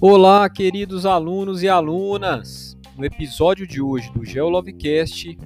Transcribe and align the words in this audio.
Olá, 0.00 0.48
queridos 0.48 1.04
alunos 1.04 1.62
e 1.64 1.68
alunas! 1.68 2.78
No 2.96 3.04
episódio 3.04 3.66
de 3.66 3.82
hoje 3.82 4.12
do 4.12 4.24
GeoLovecast, 4.24 5.36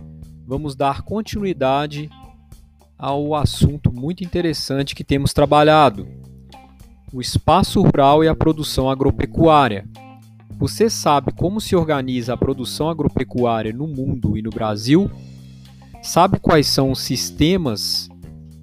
vamos 0.47 0.76
dar 0.76 1.01
continuidade 1.01 2.10
ao 2.99 3.35
assunto 3.35 3.90
muito 3.90 4.22
interessante 4.22 4.95
que 4.95 5.03
temos 5.03 5.33
trabalhado: 5.33 6.06
o 7.12 7.21
espaço 7.21 7.80
rural 7.80 8.22
e 8.22 8.28
a 8.28 8.35
produção 8.35 8.90
agropecuária. 8.90 9.88
Você 10.58 10.90
sabe 10.90 11.33
como 11.33 11.60
se 11.60 11.74
organiza 11.74 12.35
a 12.35 12.37
produção 12.37 12.90
agropecuária 12.90 13.72
no 13.72 13.88
mundo 13.88 14.37
e 14.37 14.42
no 14.42 14.51
Brasil? 14.51 15.10
Sabe 16.02 16.38
quais 16.38 16.66
são 16.66 16.91
os 16.91 17.01
sistemas 17.01 18.09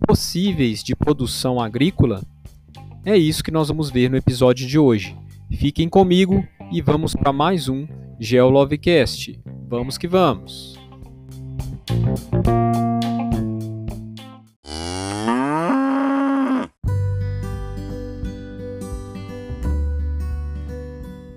possíveis 0.10 0.84
de 0.84 0.96
produção 0.96 1.62
agrícola? 1.62 2.24
É 3.06 3.16
isso 3.16 3.44
que 3.44 3.52
nós 3.52 3.68
vamos 3.68 3.92
ver 3.92 4.10
no 4.10 4.18
episódio 4.18 4.66
de 4.68 4.80
hoje. 4.80 5.16
Fiquem 5.52 5.88
comigo 5.88 6.44
e 6.72 6.82
vamos 6.82 7.14
para 7.14 7.32
mais 7.32 7.70
um 7.70 7.88
GeoLovecast. 8.20 9.40
Vamos 9.68 10.00
que 10.00 10.08
vamos! 10.08 10.76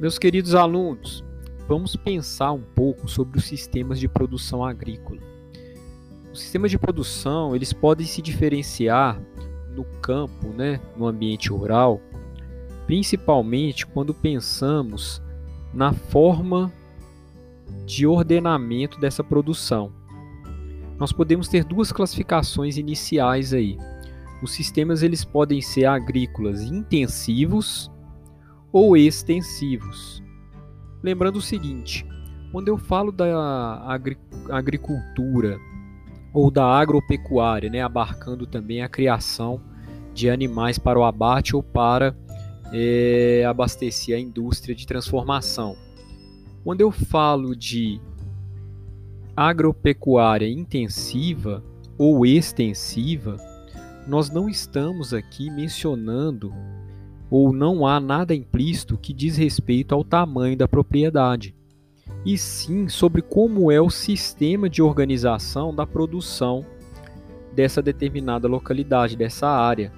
Meus 0.00 0.18
queridos 0.18 0.54
alunos, 0.54 1.22
vamos 1.68 1.94
pensar 1.94 2.52
um 2.52 2.62
pouco 2.74 3.06
sobre 3.06 3.38
os 3.38 3.44
sistemas 3.44 4.00
de 4.00 4.08
produção 4.08 4.64
agrícola. 4.64 5.20
Os 6.32 6.40
sistemas 6.40 6.70
de 6.70 6.78
produção, 6.78 7.54
eles 7.54 7.72
podem 7.72 8.06
se 8.06 8.22
diferenciar 8.22 9.20
no 9.76 9.84
campo, 10.00 10.48
né, 10.48 10.80
no 10.96 11.06
ambiente 11.06 11.50
rural, 11.50 12.00
principalmente 12.86 13.86
quando 13.86 14.14
pensamos 14.14 15.22
na 15.74 15.92
forma 15.92 16.72
de 17.84 18.06
ordenamento 18.06 18.98
dessa 18.98 19.22
produção. 19.22 19.92
Nós 20.98 21.12
podemos 21.12 21.48
ter 21.48 21.64
duas 21.64 21.92
classificações 21.92 22.76
iniciais 22.76 23.52
aí. 23.52 23.76
Os 24.42 24.52
sistemas 24.52 25.02
eles 25.02 25.24
podem 25.24 25.60
ser 25.60 25.84
agrícolas 25.84 26.62
intensivos 26.62 27.90
ou 28.72 28.96
extensivos. 28.96 30.22
Lembrando 31.02 31.36
o 31.36 31.42
seguinte, 31.42 32.06
quando 32.50 32.68
eu 32.68 32.78
falo 32.78 33.12
da 33.12 33.82
agri 33.86 34.16
agricultura 34.50 35.58
ou 36.32 36.50
da 36.50 36.64
agropecuária, 36.64 37.68
né, 37.68 37.82
abarcando 37.82 38.46
também 38.46 38.82
a 38.82 38.88
criação 38.88 39.60
de 40.14 40.30
animais 40.30 40.78
para 40.78 40.98
o 40.98 41.04
abate 41.04 41.54
ou 41.54 41.62
para 41.62 42.16
é, 42.72 43.44
abastecer 43.46 44.16
a 44.16 44.20
indústria 44.20 44.74
de 44.74 44.86
transformação. 44.86 45.76
Quando 46.64 46.80
eu 46.80 46.90
falo 46.90 47.56
de 47.56 48.00
agropecuária 49.36 50.48
intensiva 50.48 51.62
ou 51.98 52.24
extensiva, 52.24 53.36
nós 54.06 54.30
não 54.30 54.48
estamos 54.48 55.12
aqui 55.12 55.50
mencionando 55.50 56.52
ou 57.30 57.52
não 57.52 57.86
há 57.86 57.98
nada 57.98 58.34
implícito 58.34 58.98
que 58.98 59.12
diz 59.12 59.36
respeito 59.36 59.94
ao 59.94 60.04
tamanho 60.04 60.56
da 60.56 60.68
propriedade, 60.68 61.54
e 62.24 62.38
sim 62.38 62.88
sobre 62.88 63.20
como 63.22 63.70
é 63.70 63.80
o 63.80 63.90
sistema 63.90 64.68
de 64.68 64.82
organização 64.82 65.74
da 65.74 65.86
produção 65.86 66.64
dessa 67.52 67.82
determinada 67.82 68.48
localidade, 68.48 69.16
dessa 69.16 69.48
área. 69.48 69.92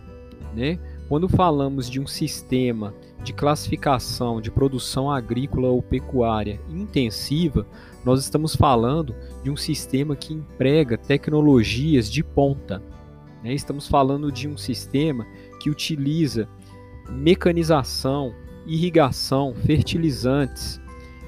Né? 0.54 0.78
Quando 1.08 1.28
falamos 1.28 1.88
de 1.88 2.00
um 2.00 2.06
sistema 2.06 2.94
de 3.22 3.32
classificação 3.32 4.40
de 4.40 4.50
produção 4.50 5.10
agrícola 5.10 5.68
ou 5.68 5.82
pecuária 5.82 6.60
intensiva, 6.68 7.66
nós 8.04 8.20
estamos 8.20 8.54
falando 8.54 9.14
de 9.42 9.50
um 9.50 9.56
sistema 9.56 10.14
que 10.14 10.34
emprega 10.34 10.98
tecnologias 10.98 12.10
de 12.10 12.22
ponta. 12.22 12.82
Né? 13.42 13.54
Estamos 13.54 13.88
falando 13.88 14.30
de 14.30 14.46
um 14.46 14.56
sistema 14.56 15.26
que 15.60 15.70
utiliza 15.70 16.46
mecanização, 17.08 18.34
irrigação, 18.66 19.54
fertilizantes. 19.54 20.80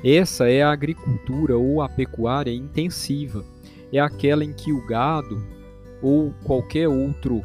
Essa 0.08 0.48
é 0.48 0.62
a 0.62 0.70
agricultura 0.70 1.58
ou 1.58 1.82
a 1.82 1.88
pecuária 1.88 2.52
intensiva. 2.52 3.44
É 3.92 3.98
aquela 3.98 4.44
em 4.44 4.52
que 4.52 4.72
o 4.72 4.86
gado 4.86 5.44
ou 6.00 6.32
qualquer 6.44 6.86
outro 6.86 7.42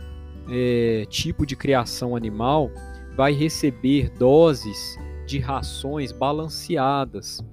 é, 0.48 1.08
tipo 1.10 1.44
de 1.44 1.56
criação 1.56 2.16
animal 2.16 2.70
vai 3.18 3.34
receber 3.34 4.12
doses 4.12 4.96
de 5.26 5.40
rações 5.40 6.12
balanceadas. 6.12 7.44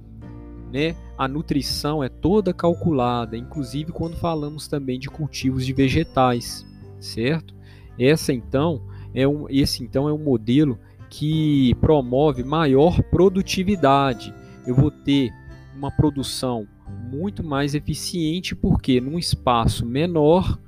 Né? 0.70 0.94
A 1.16 1.26
nutrição 1.26 2.04
é 2.04 2.10
toda 2.10 2.52
calculada, 2.52 3.34
inclusive 3.34 3.92
quando 3.92 4.18
falamos 4.18 4.68
também 4.68 4.98
de 4.98 5.08
cultivos 5.08 5.64
de 5.64 5.72
vegetais, 5.72 6.66
certo? 7.00 7.54
Essa 7.98 8.34
então 8.34 8.82
é 9.14 9.26
um, 9.26 9.46
esse 9.48 9.82
então 9.82 10.06
é 10.06 10.12
um 10.12 10.22
modelo 10.22 10.78
que 11.08 11.74
promove 11.76 12.44
maior 12.44 13.02
produtividade. 13.04 14.34
Eu 14.66 14.74
vou 14.74 14.90
ter 14.90 15.30
uma 15.76 15.90
produção 15.90 16.66
muito 17.10 17.44
mais 17.44 17.74
eficiente 17.74 18.54
porque 18.54 19.00
num 19.00 19.18
espaço 19.18 19.86
menor 19.86 20.58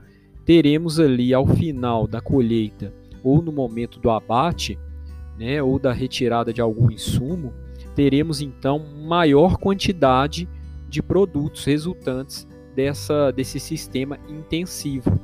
teremos 0.45 0.99
ali 0.99 1.35
ao 1.35 1.47
final 1.47 2.07
da 2.07 2.21
colheita 2.21 2.93
ou 3.23 3.43
no 3.43 3.53
momento 3.53 3.99
do 4.01 4.11
abate, 4.11 4.79
né, 5.39 5.63
ou 5.63 5.79
da 5.79 5.93
retirada 5.93 6.53
de 6.53 6.61
algum 6.61 6.91
insumo, 6.91 7.53
teremos 7.95 8.41
então 8.41 8.79
maior 8.79 9.57
quantidade 9.57 10.49
de 10.89 11.03
produtos 11.03 11.65
resultantes 11.65 12.49
dessa, 12.75 13.31
desse 13.31 13.61
sistema 13.61 14.19
intensivo. 14.29 15.19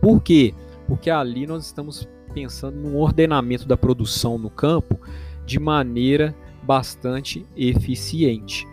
Por 0.00 0.22
quê? 0.22 0.54
Porque 0.86 1.10
ali 1.10 1.46
nós 1.46 1.66
estamos 1.66 2.08
pensando 2.32 2.76
no 2.76 2.96
ordenamento 2.98 3.66
da 3.66 3.76
produção 3.76 4.38
no 4.38 4.50
campo 4.50 4.98
de 5.44 5.58
maneira 5.58 6.34
bastante 6.70 7.44
eficiente. 7.56 8.64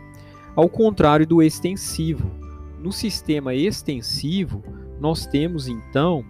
Ao 0.55 0.69
contrário 0.69 1.25
do 1.25 1.41
extensivo, 1.41 2.29
no 2.77 2.91
sistema 2.91 3.55
extensivo, 3.55 4.63
nós 5.01 5.25
temos 5.25 5.67
então 5.67 6.23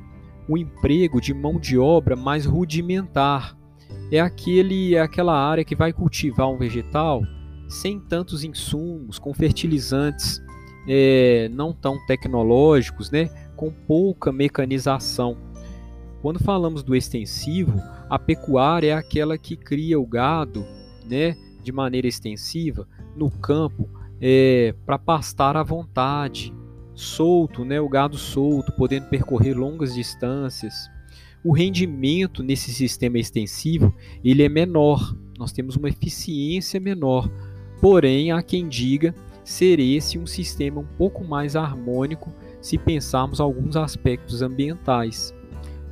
o 0.48 0.58
emprego 0.58 1.20
de 1.20 1.34
mão 1.34 1.60
de 1.60 1.78
obra 1.78 2.16
mais 2.16 2.46
rudimentar. 2.46 3.58
É 4.10 4.18
aquele 4.18 4.96
é 4.96 5.02
aquela 5.02 5.38
área 5.38 5.66
que 5.66 5.76
vai 5.76 5.92
cultivar 5.92 6.50
um 6.50 6.58
vegetal 6.58 7.22
sem 7.68 8.00
tantos 8.00 8.46
insumos, 8.46 9.20
com 9.20 9.34
fertilizantes 9.34 10.42
é, 10.88 11.50
não 11.52 11.74
tão 11.74 11.98
tecnológicos, 12.06 13.12
né, 13.12 13.30
com 13.58 13.74
pouca 13.74 14.32
mecanização. 14.32 15.36
Quando 16.22 16.40
falamos 16.40 16.82
do 16.82 16.96
extensivo, 16.96 17.78
a 18.10 18.18
pecuária 18.18 18.92
é 18.92 18.94
aquela 18.94 19.38
que 19.38 19.58
cria 19.58 20.00
o 20.00 20.08
gado 20.08 20.66
né, 21.06 21.36
de 21.68 21.72
maneira 21.74 22.08
extensiva 22.08 22.88
no 23.14 23.30
campo 23.30 23.90
é, 24.22 24.74
para 24.86 24.98
pastar 24.98 25.58
à 25.58 25.64
vontade, 25.64 26.54
solto, 26.96 27.66
né, 27.66 27.80
o 27.82 27.90
gado 27.90 28.18
solto, 28.18 28.72
podendo 28.72 29.08
percorrer 29.08 29.54
longas 29.54 29.94
distâncias. 29.94 30.90
O 31.44 31.52
rendimento 31.52 32.42
nesse 32.42 32.72
sistema 32.72 33.20
extensivo 33.20 33.94
ele 34.24 34.44
é 34.44 34.50
menor, 34.50 35.14
nós 35.38 35.52
temos 35.52 35.76
uma 35.76 35.90
eficiência 35.90 36.80
menor, 36.80 37.30
porém 37.82 38.32
há 38.32 38.42
quem 38.42 38.68
diga 38.68 39.14
ser 39.44 39.78
esse 39.80 40.18
um 40.18 40.26
sistema 40.26 40.80
um 40.80 40.88
pouco 40.98 41.24
mais 41.26 41.56
harmônico 41.58 42.34
se 42.62 42.78
pensarmos 42.78 43.42
alguns 43.42 43.76
aspectos 43.76 44.42
ambientais. 44.42 45.34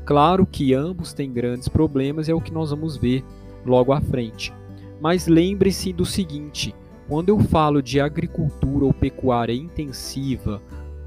Claro 0.06 0.46
que 0.46 0.74
ambos 0.74 1.12
têm 1.12 1.34
grandes 1.34 1.68
problemas, 1.68 2.30
é 2.30 2.34
o 2.34 2.42
que 2.42 2.54
nós 2.54 2.70
vamos 2.70 2.96
ver 2.96 3.26
logo 3.66 3.92
à 3.92 4.00
frente. 4.00 4.54
Mas 5.00 5.28
lembre-se 5.28 5.94
do 5.94 6.06
seguinte: 6.06 6.74
quando 7.08 7.30
eu 7.30 7.40
falo 7.40 7.82
de 7.82 8.00
agricultura 8.00 8.86
ou 8.86 8.94
pecuária 8.94 9.54
intensiva 9.54 10.62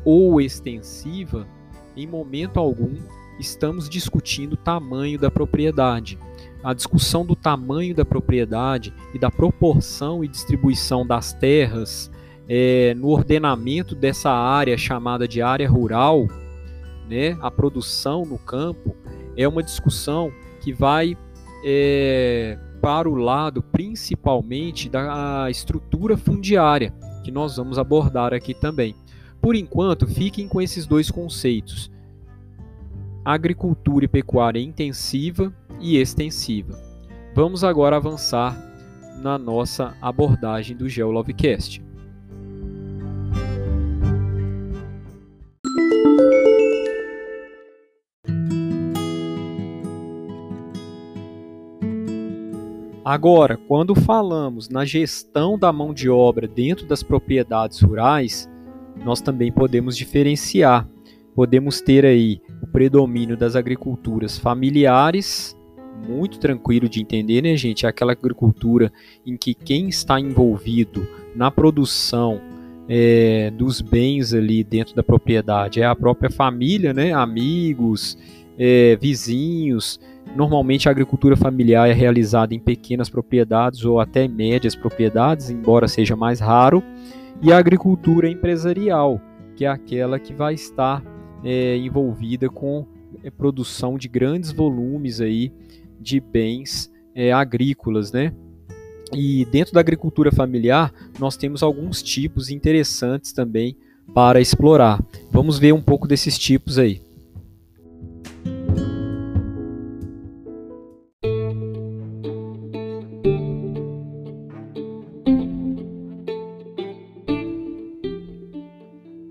ou 0.04 0.40
extensiva, 0.40 1.46
em 1.96 2.06
momento 2.06 2.58
algum 2.58 2.94
estamos 3.38 3.88
discutindo 3.88 4.54
o 4.54 4.56
tamanho 4.56 5.18
da 5.18 5.30
propriedade. 5.30 6.18
A 6.62 6.74
discussão 6.74 7.24
do 7.24 7.36
tamanho 7.36 7.94
da 7.94 8.04
propriedade 8.04 8.92
e 9.14 9.18
da 9.18 9.30
proporção 9.30 10.24
e 10.24 10.28
distribuição 10.28 11.06
das 11.06 11.32
terras 11.32 12.10
é, 12.48 12.94
no 12.94 13.08
ordenamento 13.08 13.94
dessa 13.94 14.30
área 14.30 14.76
chamada 14.76 15.28
de 15.28 15.40
área 15.40 15.68
rural 15.70 16.26
né, 17.08 17.36
a 17.40 17.50
produção 17.50 18.24
no 18.24 18.38
campo, 18.38 18.94
é 19.36 19.48
uma 19.48 19.62
discussão 19.62 20.30
que 20.60 20.72
vai 20.72 21.16
é, 21.64 22.58
para 22.80 23.08
o 23.08 23.14
lado 23.14 23.62
principalmente 23.62 24.88
da 24.88 25.50
estrutura 25.50 26.16
fundiária, 26.16 26.94
que 27.24 27.30
nós 27.30 27.56
vamos 27.56 27.78
abordar 27.78 28.32
aqui 28.32 28.54
também. 28.54 28.94
Por 29.40 29.54
enquanto, 29.54 30.06
fiquem 30.06 30.48
com 30.48 30.60
esses 30.60 30.86
dois 30.86 31.10
conceitos. 31.10 31.90
agricultura 33.24 34.06
e 34.06 34.08
pecuária 34.08 34.58
intensiva 34.60 35.52
e 35.80 35.98
extensiva. 35.98 36.78
Vamos 37.34 37.62
agora 37.62 37.96
avançar 37.96 38.56
na 39.22 39.36
nossa 39.36 39.94
abordagem 40.00 40.76
do 40.76 40.88
GeoLovecast. 40.88 41.82
Agora, 53.08 53.56
quando 53.56 53.94
falamos 53.94 54.68
na 54.68 54.84
gestão 54.84 55.58
da 55.58 55.72
mão 55.72 55.94
de 55.94 56.10
obra 56.10 56.46
dentro 56.46 56.84
das 56.84 57.02
propriedades 57.02 57.80
rurais, 57.80 58.46
nós 59.02 59.22
também 59.22 59.50
podemos 59.50 59.96
diferenciar. 59.96 60.86
Podemos 61.34 61.80
ter 61.80 62.04
aí 62.04 62.38
o 62.62 62.66
predomínio 62.66 63.34
das 63.34 63.56
agriculturas 63.56 64.36
familiares, 64.36 65.56
muito 66.06 66.38
tranquilo 66.38 66.86
de 66.86 67.00
entender, 67.00 67.40
né, 67.40 67.56
gente? 67.56 67.86
É 67.86 67.88
aquela 67.88 68.12
agricultura 68.12 68.92
em 69.24 69.38
que 69.38 69.54
quem 69.54 69.88
está 69.88 70.20
envolvido 70.20 71.08
na 71.34 71.50
produção 71.50 72.38
é, 72.86 73.50
dos 73.52 73.80
bens 73.80 74.34
ali 74.34 74.62
dentro 74.62 74.94
da 74.94 75.02
propriedade 75.02 75.80
é 75.80 75.86
a 75.86 75.96
própria 75.96 76.30
família, 76.30 76.92
né? 76.92 77.14
Amigos, 77.14 78.18
é, 78.58 78.96
vizinhos, 79.00 80.00
Normalmente 80.34 80.88
a 80.88 80.92
agricultura 80.92 81.36
familiar 81.36 81.88
é 81.88 81.92
realizada 81.92 82.54
em 82.54 82.60
pequenas 82.60 83.08
propriedades 83.08 83.84
ou 83.84 84.00
até 84.00 84.28
médias 84.28 84.74
propriedades, 84.74 85.50
embora 85.50 85.88
seja 85.88 86.14
mais 86.14 86.40
raro, 86.40 86.82
e 87.42 87.52
a 87.52 87.58
agricultura 87.58 88.28
empresarial, 88.28 89.20
que 89.56 89.64
é 89.64 89.68
aquela 89.68 90.18
que 90.18 90.32
vai 90.32 90.54
estar 90.54 91.02
é, 91.44 91.76
envolvida 91.76 92.48
com 92.48 92.86
é, 93.22 93.30
produção 93.30 93.96
de 93.96 94.08
grandes 94.08 94.52
volumes 94.52 95.20
aí 95.20 95.52
de 96.00 96.20
bens 96.20 96.90
é, 97.14 97.32
agrícolas, 97.32 98.12
né? 98.12 98.32
E 99.12 99.46
dentro 99.46 99.72
da 99.72 99.80
agricultura 99.80 100.30
familiar, 100.30 100.92
nós 101.18 101.36
temos 101.36 101.62
alguns 101.62 102.02
tipos 102.02 102.50
interessantes 102.50 103.32
também 103.32 103.76
para 104.14 104.40
explorar. 104.40 105.02
Vamos 105.30 105.58
ver 105.58 105.72
um 105.72 105.80
pouco 105.80 106.06
desses 106.06 106.38
tipos 106.38 106.78
aí. 106.78 107.07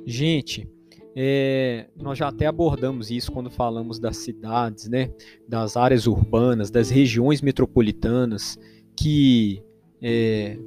Gente, 0.09 0.65
é, 1.13 1.87
nós 2.01 2.17
já 2.17 2.29
até 2.29 2.45
abordamos 2.45 3.11
isso 3.11 3.29
quando 3.29 3.51
falamos 3.51 3.99
das 3.99 4.15
cidades, 4.15 4.87
né, 4.87 5.11
das 5.45 5.75
áreas 5.75 6.07
urbanas, 6.07 6.71
das 6.71 6.89
regiões 6.89 7.41
metropolitanas, 7.41 8.57
que 8.95 9.61
é, 10.01 10.57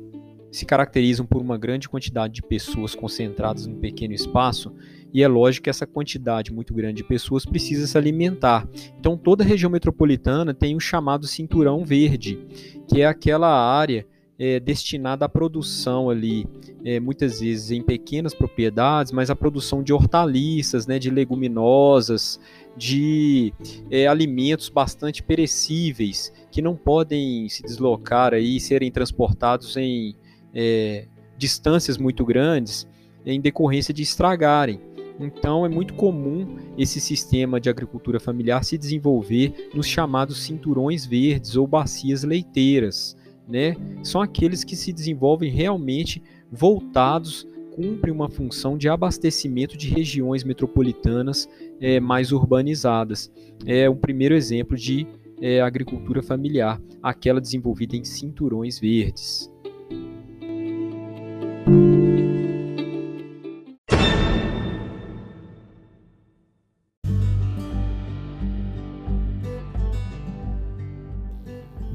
se 0.53 0.67
caracterizam 0.67 1.25
por 1.25 1.41
uma 1.41 1.57
grande 1.57 1.89
quantidade 1.89 2.35
de 2.35 2.43
pessoas 2.43 2.95
concentradas 2.95 3.67
num 3.67 3.81
pequeno 3.81 4.13
espaço, 4.13 4.75
e 5.11 5.23
é 5.23 5.27
lógico 5.27 5.65
que 5.65 5.71
essa 5.71 5.87
quantidade 5.87 6.53
muito 6.53 6.75
grande 6.75 6.99
de 6.99 7.09
pessoas 7.09 7.47
precisa 7.47 7.87
se 7.87 7.97
alimentar. 7.97 8.69
Então, 8.99 9.17
toda 9.17 9.43
região 9.43 9.71
metropolitana 9.71 10.53
tem 10.53 10.77
o 10.77 10.81
chamado 10.81 11.27
cinturão 11.27 11.83
verde, 11.83 12.47
que 12.87 13.01
é 13.01 13.07
aquela 13.07 13.49
área 13.49 14.07
é, 14.41 14.59
destinada 14.59 15.27
à 15.27 15.29
produção 15.29 16.09
ali, 16.09 16.47
é, 16.83 16.99
muitas 16.99 17.41
vezes 17.41 17.71
em 17.71 17.83
pequenas 17.83 18.33
propriedades, 18.33 19.13
mas 19.13 19.29
a 19.29 19.37
produção 19.37 19.83
de 19.83 19.93
hortaliças, 19.93 20.87
né, 20.87 20.99
de 20.99 21.11
leguminosas, 21.11 22.41
de 22.75 23.53
é, 23.91 24.07
alimentos 24.07 24.71
bastante 24.71 25.23
perecíveis 25.23 26.33
que 26.51 26.63
não 26.63 26.75
podem 26.75 27.47
se 27.51 27.63
deslocar 27.63 28.33
aí, 28.33 28.59
serem 28.59 28.91
transportados 28.91 29.77
em 29.77 30.17
é, 30.55 31.07
distâncias 31.37 31.99
muito 31.99 32.25
grandes 32.25 32.89
em 33.27 33.39
decorrência 33.39 33.93
de 33.93 34.03
estragarem. 34.03 34.81
Então 35.21 35.67
é 35.67 35.69
muito 35.69 35.93
comum 35.93 36.57
esse 36.79 36.99
sistema 36.99 37.61
de 37.61 37.69
agricultura 37.69 38.19
familiar 38.19 38.65
se 38.65 38.79
desenvolver 38.79 39.69
nos 39.75 39.87
chamados 39.87 40.43
cinturões 40.43 41.05
verdes 41.05 41.57
ou 41.57 41.67
bacias 41.67 42.25
leiteiras 42.25 43.20
né, 43.51 43.75
são 44.03 44.23
aqueles 44.23 44.63
que 44.65 44.77
se 44.77 44.93
desenvolvem 44.93 45.51
realmente 45.51 46.23
voltados, 46.51 47.47
cumprem 47.75 48.13
uma 48.13 48.29
função 48.29 48.77
de 48.77 48.89
abastecimento 48.89 49.77
de 49.77 49.89
regiões 49.89 50.45
metropolitanas 50.45 51.49
é, 51.81 51.99
mais 52.01 52.33
urbanizadas. 52.33 53.31
É 53.67 53.89
um 53.89 53.97
primeiro 53.97 54.35
exemplo 54.35 54.77
de 54.77 55.07
é, 55.41 55.61
agricultura 55.61 56.23
familiar, 56.23 56.81
aquela 57.03 57.41
desenvolvida 57.41 57.97
em 57.97 58.05
cinturões 58.05 58.79
verdes. 58.79 59.51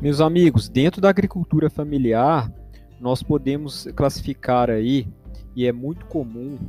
Meus 0.06 0.22
amigos, 0.22 0.70
dentro 0.70 1.02
da 1.02 1.10
agricultura 1.10 1.68
familiar, 1.68 2.54
nós 3.02 3.24
podemos 3.24 3.88
classificar 3.96 4.70
aí, 4.70 5.08
e 5.56 5.66
é 5.66 5.72
muito 5.72 6.06
comum 6.06 6.60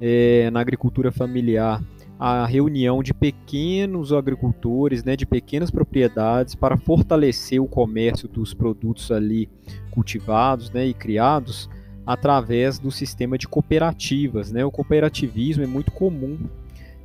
é, 0.00 0.48
na 0.52 0.60
agricultura 0.60 1.10
familiar, 1.10 1.82
a 2.20 2.46
reunião 2.46 3.02
de 3.02 3.12
pequenos 3.12 4.12
agricultores, 4.12 5.02
né, 5.02 5.16
de 5.16 5.26
pequenas 5.26 5.72
propriedades, 5.72 6.54
para 6.54 6.76
fortalecer 6.76 7.60
o 7.60 7.66
comércio 7.66 8.28
dos 8.28 8.54
produtos 8.54 9.10
ali 9.10 9.50
cultivados 9.90 10.70
né, 10.70 10.86
e 10.86 10.94
criados 10.94 11.68
através 12.06 12.78
do 12.78 12.92
sistema 12.92 13.36
de 13.36 13.48
cooperativas. 13.48 14.52
Né? 14.52 14.64
O 14.64 14.70
cooperativismo 14.70 15.64
é 15.64 15.66
muito 15.66 15.90
comum 15.90 16.38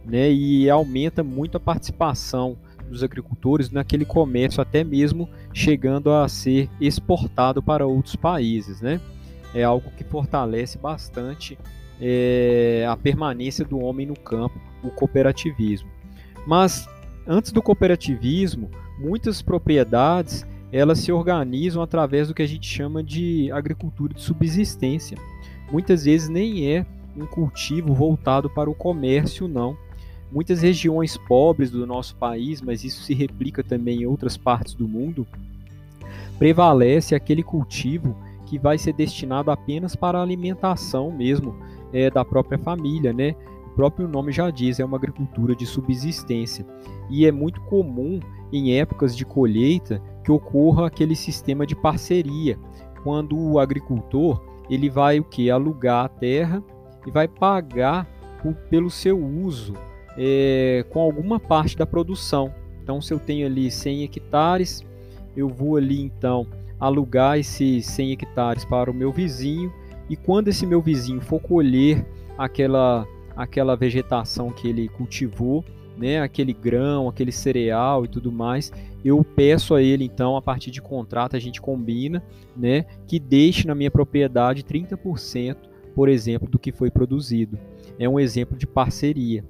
né, 0.06 0.31
e 0.31 0.69
aumenta 0.69 1.24
muito 1.24 1.57
a 1.57 1.59
participação 1.59 2.59
dos 2.89 3.03
agricultores 3.03 3.69
naquele 3.69 4.06
comércio, 4.06 4.62
até 4.62 4.83
mesmo 4.83 5.30
chegando 5.53 6.12
a 6.12 6.27
ser 6.27 6.69
exportado 6.81 7.62
para 7.62 7.86
outros 7.86 8.15
países. 8.15 8.81
Né? 8.81 9.00
É 9.53 9.63
algo 9.63 9.89
que 9.91 10.03
fortalece 10.03 10.77
bastante 10.77 11.57
é, 12.01 12.86
a 12.89 12.97
permanência 12.97 13.63
do 13.63 13.80
homem 13.80 14.06
no 14.06 14.18
campo, 14.18 14.59
o 14.83 14.89
cooperativismo. 14.89 15.89
Mas 16.45 16.88
antes 17.27 17.51
do 17.51 17.62
cooperativismo, 17.62 18.69
muitas 19.00 19.41
propriedades 19.41 20.46
elas 20.72 21.00
se 21.00 21.12
organizam 21.12 21.81
através 21.81 22.27
do 22.27 22.34
que 22.34 22.43
a 22.43 22.48
gente 22.48 22.67
chama 22.67 23.03
de 23.03 23.51
agricultura 23.51 24.13
de 24.13 24.22
subsistência. 24.22 25.17
Muitas 25.72 26.05
vezes 26.05 26.29
nem 26.29 26.67
é 26.72 26.86
um 27.17 27.25
cultivo 27.25 27.93
voltado 27.93 28.50
para 28.50 28.69
o 28.69 28.75
comércio, 28.75 29.48
não, 29.48 29.75
Muitas 30.31 30.62
regiões 30.62 31.17
pobres 31.17 31.71
do 31.71 31.88
nosso 31.88 32.15
país, 32.15 32.62
mas 32.62 32.83
isso 32.83 33.01
se 33.01 33.13
replica 33.13 33.63
também 33.63 34.03
em 34.03 34.05
outras 34.05 34.38
partes 34.38 34.74
do 34.75 34.88
mundo, 34.88 35.25
prevalece 36.38 37.15
aquele 37.15 37.41
cultivo 37.41 38.15
que 38.45 38.57
vai 38.57 38.77
ser 38.77 38.93
destinado 38.93 39.51
apenas 39.51 39.95
para 39.95 40.19
a 40.19 40.21
alimentação 40.21 41.12
mesmo 41.12 41.55
é, 41.91 42.09
da 42.09 42.24
própria 42.24 42.57
família, 42.57 43.12
né? 43.12 43.36
O 43.67 43.69
próprio 43.75 44.07
nome 44.07 44.31
já 44.31 44.50
diz, 44.50 44.79
é 44.79 44.86
uma 44.86 44.98
agricultura 44.98 45.55
de 45.55 45.65
subsistência. 45.65 46.65
E 47.09 47.25
é 47.25 47.31
muito 47.31 47.62
comum 47.62 48.19
em 48.51 48.77
épocas 48.77 49.15
de 49.15 49.25
colheita 49.25 50.01
que 50.24 50.31
ocorra 50.31 50.88
aquele 50.88 51.15
sistema 51.15 51.65
de 51.65 51.75
parceria, 51.75 52.57
quando 53.03 53.38
o 53.38 53.59
agricultor 53.59 54.41
ele 54.69 54.89
vai 54.89 55.19
o 55.19 55.24
que 55.24 55.50
alugar 55.50 56.05
a 56.05 56.09
terra 56.09 56.63
e 57.05 57.12
vai 57.12 57.27
pagar 57.27 58.07
pelo 58.69 58.89
seu 58.89 59.17
uso 59.17 59.74
é, 60.22 60.86
com 60.90 61.00
alguma 61.00 61.40
parte 61.40 61.78
da 61.78 61.86
produção. 61.86 62.54
Então, 62.84 63.02
se 63.02 63.14
eu 63.14 63.20
tenho 63.20 63.48
ali 63.48 63.72
100 63.72 64.04
hectares, 64.04 64.86
eu 65.36 65.48
vou 65.48 65.78
ali 65.78 66.02
então 66.02 66.46
alugar 66.78 67.40
esses 67.40 67.86
100 67.86 68.12
hectares 68.12 68.66
para 68.66 68.92
o 68.92 68.94
meu 68.94 69.12
vizinho 69.12 69.72
e 70.10 70.16
quando 70.16 70.50
esse 70.50 70.66
meu 70.66 70.82
vizinho 70.82 71.22
for 71.22 71.40
colher 71.40 72.06
aquela 72.38 73.08
aquela 73.36 73.76
vegetação 73.78 74.50
que 74.50 74.68
ele 74.68 74.90
cultivou, 74.90 75.64
né, 75.98 76.20
aquele 76.20 76.52
grão, 76.52 77.08
aquele 77.08 77.32
cereal 77.32 78.04
e 78.04 78.08
tudo 78.10 78.34
mais, 78.34 78.70
eu 79.04 79.24
peço 79.24 79.74
a 79.76 79.82
ele 79.82 80.04
então, 80.04 80.36
a 80.36 80.42
partir 80.42 80.72
de 80.72 80.82
contrato 80.82 81.38
a 81.38 81.40
gente 81.40 81.62
combina, 81.62 82.22
né, 82.56 82.84
que 83.08 83.18
deixe 83.18 83.66
na 83.66 83.74
minha 83.74 83.90
propriedade 83.90 84.64
30%, 84.64 85.56
por 85.96 86.10
exemplo, 86.10 86.50
do 86.50 86.60
que 86.60 86.74
foi 86.74 86.92
produzido. 86.92 87.58
É 87.98 88.10
um 88.10 88.20
exemplo 88.20 88.58
de 88.58 88.68
parceria. 88.68 89.46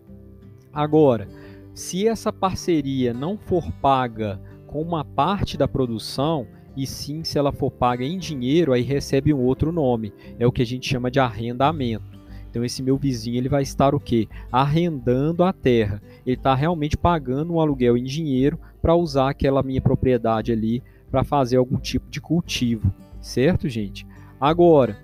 Agora, 0.74 1.28
se 1.74 2.08
essa 2.08 2.32
parceria 2.32 3.14
não 3.14 3.38
for 3.38 3.72
paga 3.82 4.40
com 4.68 4.82
uma 4.82 5.04
parte 5.04 5.58
da 5.58 5.68
produção, 5.68 6.48
e 6.76 6.86
sim 6.86 7.24
se 7.24 7.38
ela 7.38 7.52
for 7.52 7.72
paga 7.72 8.04
em 8.04 8.18
dinheiro, 8.18 8.72
aí 8.72 8.82
recebe 8.82 9.34
um 9.34 9.42
outro 9.42 9.72
nome. 9.72 10.14
É 10.38 10.46
o 10.46 10.52
que 10.52 10.62
a 10.62 10.66
gente 10.66 10.88
chama 10.88 11.10
de 11.10 11.20
arrendamento. 11.20 12.20
Então 12.50 12.64
esse 12.64 12.82
meu 12.82 12.98
vizinho 12.98 13.38
ele 13.38 13.50
vai 13.50 13.62
estar 13.62 13.94
o 13.94 14.00
quê? 14.00 14.28
Arrendando 14.52 15.44
a 15.44 15.54
terra. 15.54 16.02
Ele 16.26 16.36
está 16.36 16.56
realmente 16.56 16.98
pagando 16.98 17.54
um 17.54 17.60
aluguel 17.60 17.98
em 17.98 18.04
dinheiro 18.04 18.60
para 18.82 18.96
usar 18.96 19.30
aquela 19.30 19.62
minha 19.62 19.82
propriedade 19.82 20.52
ali 20.52 20.82
para 21.12 21.24
fazer 21.24 21.58
algum 21.58 21.78
tipo 21.78 22.10
de 22.10 22.22
cultivo, 22.22 22.94
certo, 23.20 23.68
gente? 23.68 24.06
Agora, 24.40 24.98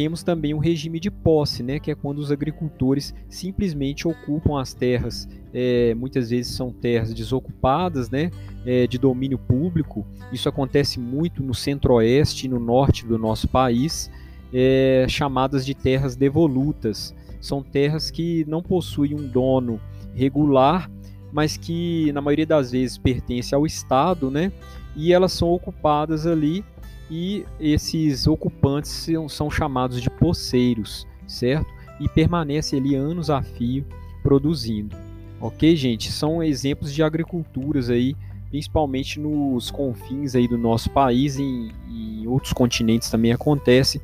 temos 0.00 0.22
também 0.22 0.54
o 0.54 0.58
regime 0.58 0.98
de 0.98 1.10
posse, 1.10 1.62
né, 1.62 1.78
que 1.78 1.90
é 1.90 1.94
quando 1.94 2.20
os 2.20 2.32
agricultores 2.32 3.14
simplesmente 3.28 4.08
ocupam 4.08 4.58
as 4.58 4.72
terras, 4.72 5.28
é, 5.52 5.94
muitas 5.94 6.30
vezes 6.30 6.54
são 6.54 6.72
terras 6.72 7.12
desocupadas, 7.12 8.08
né, 8.08 8.30
é, 8.64 8.86
de 8.86 8.96
domínio 8.96 9.36
público. 9.36 10.06
Isso 10.32 10.48
acontece 10.48 10.98
muito 10.98 11.42
no 11.42 11.52
centro-oeste 11.52 12.46
e 12.46 12.48
no 12.48 12.58
norte 12.58 13.04
do 13.04 13.18
nosso 13.18 13.46
país, 13.46 14.10
é, 14.54 15.04
chamadas 15.06 15.66
de 15.66 15.74
terras 15.74 16.16
devolutas. 16.16 17.14
São 17.38 17.62
terras 17.62 18.10
que 18.10 18.46
não 18.48 18.62
possuem 18.62 19.14
um 19.14 19.28
dono 19.28 19.78
regular, 20.14 20.90
mas 21.30 21.58
que 21.58 22.10
na 22.12 22.22
maioria 22.22 22.46
das 22.46 22.72
vezes 22.72 22.96
pertence 22.96 23.54
ao 23.54 23.66
Estado, 23.66 24.30
né, 24.30 24.50
e 24.96 25.12
elas 25.12 25.32
são 25.32 25.50
ocupadas 25.50 26.26
ali 26.26 26.64
e 27.10 27.44
esses 27.58 28.26
ocupantes 28.26 28.90
são, 28.90 29.28
são 29.28 29.50
chamados 29.50 30.00
de 30.00 30.08
poceiros, 30.08 31.06
certo? 31.26 31.66
E 31.98 32.08
permanecem 32.08 32.78
ali 32.78 32.94
anos 32.94 33.28
a 33.28 33.42
fio 33.42 33.84
produzindo. 34.22 34.96
Ok, 35.40 35.74
gente? 35.74 36.12
São 36.12 36.42
exemplos 36.42 36.92
de 36.92 37.02
agriculturas 37.02 37.90
aí, 37.90 38.14
principalmente 38.50 39.18
nos 39.18 39.70
confins 39.70 40.34
aí 40.34 40.46
do 40.46 40.56
nosso 40.56 40.90
país 40.90 41.36
e 41.36 41.72
em, 41.88 42.26
outros 42.26 42.52
continentes 42.52 43.10
também 43.10 43.32
acontece 43.32 44.00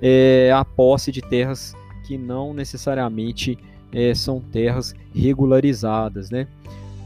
é, 0.00 0.50
a 0.54 0.64
posse 0.64 1.12
de 1.12 1.20
terras 1.20 1.74
que 2.06 2.16
não 2.16 2.54
necessariamente 2.54 3.58
é, 3.92 4.14
são 4.14 4.40
terras 4.40 4.94
regularizadas, 5.14 6.30
né? 6.30 6.46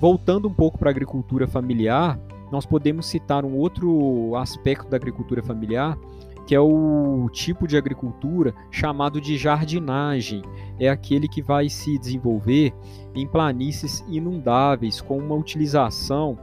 Voltando 0.01 0.49
um 0.49 0.53
pouco 0.53 0.79
para 0.79 0.91
a 0.91 0.93
agricultura 0.93 1.47
familiar, 1.47 2.19
nós 2.51 2.67
podemos 2.67 3.07
citar 3.07 3.45
um 3.45 3.57
outro 3.57 4.35
aspecto 4.37 4.89
da 4.89 4.97
agricultura 4.97 5.43
familiar, 5.43 5.99
que 6.47 6.55
é 6.55 6.61
o 6.61 7.29
tipo 7.33 7.69
de 7.69 7.77
agricultura 7.77 8.55
chamado 8.71 9.21
de 9.21 9.37
jardinagem. 9.37 10.43
É 10.79 10.89
aquele 10.89 11.29
que 11.29 11.41
vai 11.41 11.69
se 11.69 11.99
desenvolver 11.99 12.73
em 13.15 13.27
planícies 13.27 14.05
inundáveis, 14.09 15.01
com 15.01 15.19
uma 15.19 15.35
utilização 15.35 16.37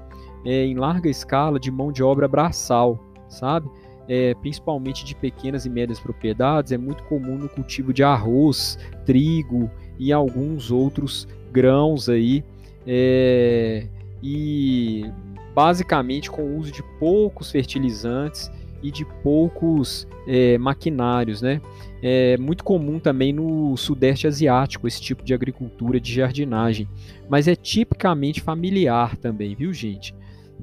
é, 0.46 0.66
em 0.66 0.76
larga 0.76 1.10
escala 1.10 1.60
de 1.60 1.70
mão 1.70 1.92
de 1.92 2.02
obra 2.02 2.28
braçal, 2.28 2.98
sabe? 3.28 3.70
É, 4.08 4.34
principalmente 4.36 5.04
de 5.04 5.14
pequenas 5.14 5.66
e 5.66 5.70
médias 5.70 6.00
propriedades, 6.00 6.72
é 6.72 6.78
muito 6.78 7.04
comum 7.04 7.38
no 7.38 7.50
cultivo 7.50 7.92
de 7.92 8.02
arroz, 8.02 8.80
trigo 9.06 9.70
e 10.00 10.14
alguns 10.14 10.72
outros 10.72 11.28
grãos 11.52 12.08
aí. 12.08 12.46
É, 12.86 13.86
e 14.24 15.06
basicamente 15.58 16.30
com 16.30 16.44
o 16.44 16.58
uso 16.60 16.72
de 16.72 16.84
poucos 17.00 17.50
fertilizantes 17.50 18.52
e 18.84 18.92
de 18.92 19.04
poucos 19.24 20.08
é, 20.28 20.56
maquinários, 20.60 21.42
né? 21.42 21.60
É 22.00 22.38
muito 22.38 22.64
comum 22.64 23.00
também 23.00 23.34
no 23.34 23.76
sudeste 23.76 24.28
asiático 24.28 24.88
esse 24.88 25.02
tipo 25.02 25.24
de 25.24 25.34
agricultura 25.34 26.00
de 26.00 26.14
jardinagem, 26.14 26.88
mas 27.28 27.48
é 27.48 27.56
tipicamente 27.56 28.40
familiar 28.40 29.18
também, 29.18 29.56
viu, 29.56 29.74
gente? 29.74 30.14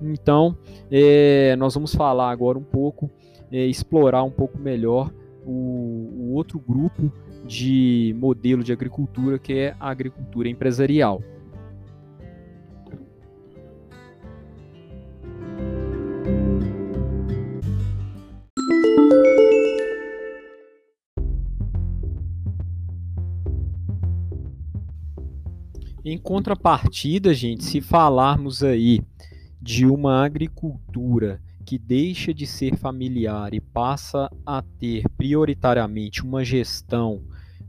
Então, 0.00 0.56
é, 0.88 1.56
nós 1.56 1.74
vamos 1.74 1.92
falar 1.92 2.30
agora 2.30 2.56
um 2.56 2.62
pouco, 2.62 3.10
é, 3.50 3.66
explorar 3.66 4.22
um 4.22 4.30
pouco 4.30 4.56
melhor 4.56 5.12
o, 5.44 5.50
o 5.50 6.32
outro 6.34 6.56
grupo 6.60 7.10
de 7.44 8.14
modelo 8.16 8.62
de 8.62 8.72
agricultura 8.72 9.40
que 9.40 9.54
é 9.54 9.76
a 9.80 9.90
agricultura 9.90 10.48
empresarial. 10.48 11.20
Em 26.14 26.18
contrapartida, 26.18 27.34
gente, 27.34 27.64
se 27.64 27.80
falarmos 27.80 28.62
aí 28.62 29.00
de 29.60 29.84
uma 29.84 30.24
agricultura 30.24 31.40
que 31.66 31.76
deixa 31.76 32.32
de 32.32 32.46
ser 32.46 32.76
familiar 32.76 33.52
e 33.52 33.60
passa 33.60 34.30
a 34.46 34.62
ter 34.62 35.08
prioritariamente 35.16 36.22
uma 36.22 36.44
gestão 36.44 37.20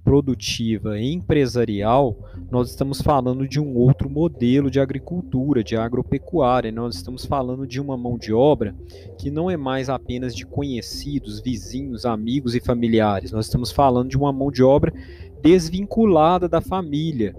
produtiva 0.04 1.00
e 1.00 1.12
empresarial, 1.12 2.16
nós 2.52 2.70
estamos 2.70 3.02
falando 3.02 3.48
de 3.48 3.60
um 3.60 3.76
outro 3.76 4.08
modelo 4.08 4.70
de 4.70 4.80
agricultura, 4.80 5.64
de 5.64 5.76
agropecuária. 5.76 6.72
Nós 6.72 6.98
estamos 6.98 7.26
falando 7.26 7.66
de 7.66 7.82
uma 7.82 7.98
mão 7.98 8.16
de 8.16 8.32
obra 8.32 8.76
que 9.18 9.32
não 9.32 9.50
é 9.50 9.58
mais 9.58 9.90
apenas 9.90 10.36
de 10.36 10.46
conhecidos, 10.46 11.42
vizinhos, 11.42 12.06
amigos 12.06 12.54
e 12.54 12.60
familiares. 12.60 13.32
Nós 13.32 13.46
estamos 13.48 13.72
falando 13.72 14.10
de 14.10 14.18
uma 14.18 14.32
mão 14.32 14.52
de 14.52 14.62
obra 14.62 14.94
desvinculada 15.42 16.48
da 16.48 16.62
família, 16.62 17.36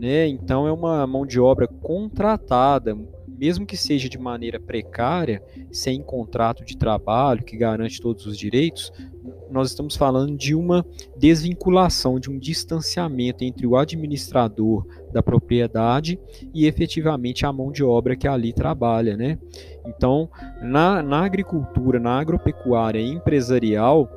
né? 0.00 0.26
Então 0.26 0.66
é 0.66 0.72
uma 0.72 1.06
mão 1.06 1.26
de 1.26 1.38
obra 1.38 1.68
contratada, 1.68 2.96
mesmo 3.28 3.66
que 3.66 3.76
seja 3.76 4.08
de 4.08 4.18
maneira 4.18 4.58
precária, 4.58 5.42
sem 5.70 6.02
contrato 6.02 6.64
de 6.64 6.74
trabalho 6.76 7.44
que 7.44 7.56
garante 7.56 8.00
todos 8.00 8.24
os 8.24 8.36
direitos, 8.36 8.90
nós 9.50 9.68
estamos 9.68 9.96
falando 9.96 10.36
de 10.36 10.54
uma 10.54 10.86
desvinculação, 11.18 12.18
de 12.18 12.30
um 12.30 12.38
distanciamento 12.38 13.44
entre 13.44 13.66
o 13.66 13.76
administrador 13.76 14.86
da 15.12 15.22
propriedade 15.22 16.18
e 16.54 16.66
efetivamente 16.66 17.44
a 17.44 17.52
mão 17.52 17.70
de 17.70 17.84
obra 17.84 18.16
que 18.16 18.26
ali 18.26 18.54
trabalha, 18.54 19.16
né? 19.18 19.38
Então, 19.86 20.30
na, 20.62 21.02
na 21.02 21.24
agricultura, 21.24 22.00
na 22.00 22.18
agropecuária 22.18 23.00
empresarial, 23.00 24.08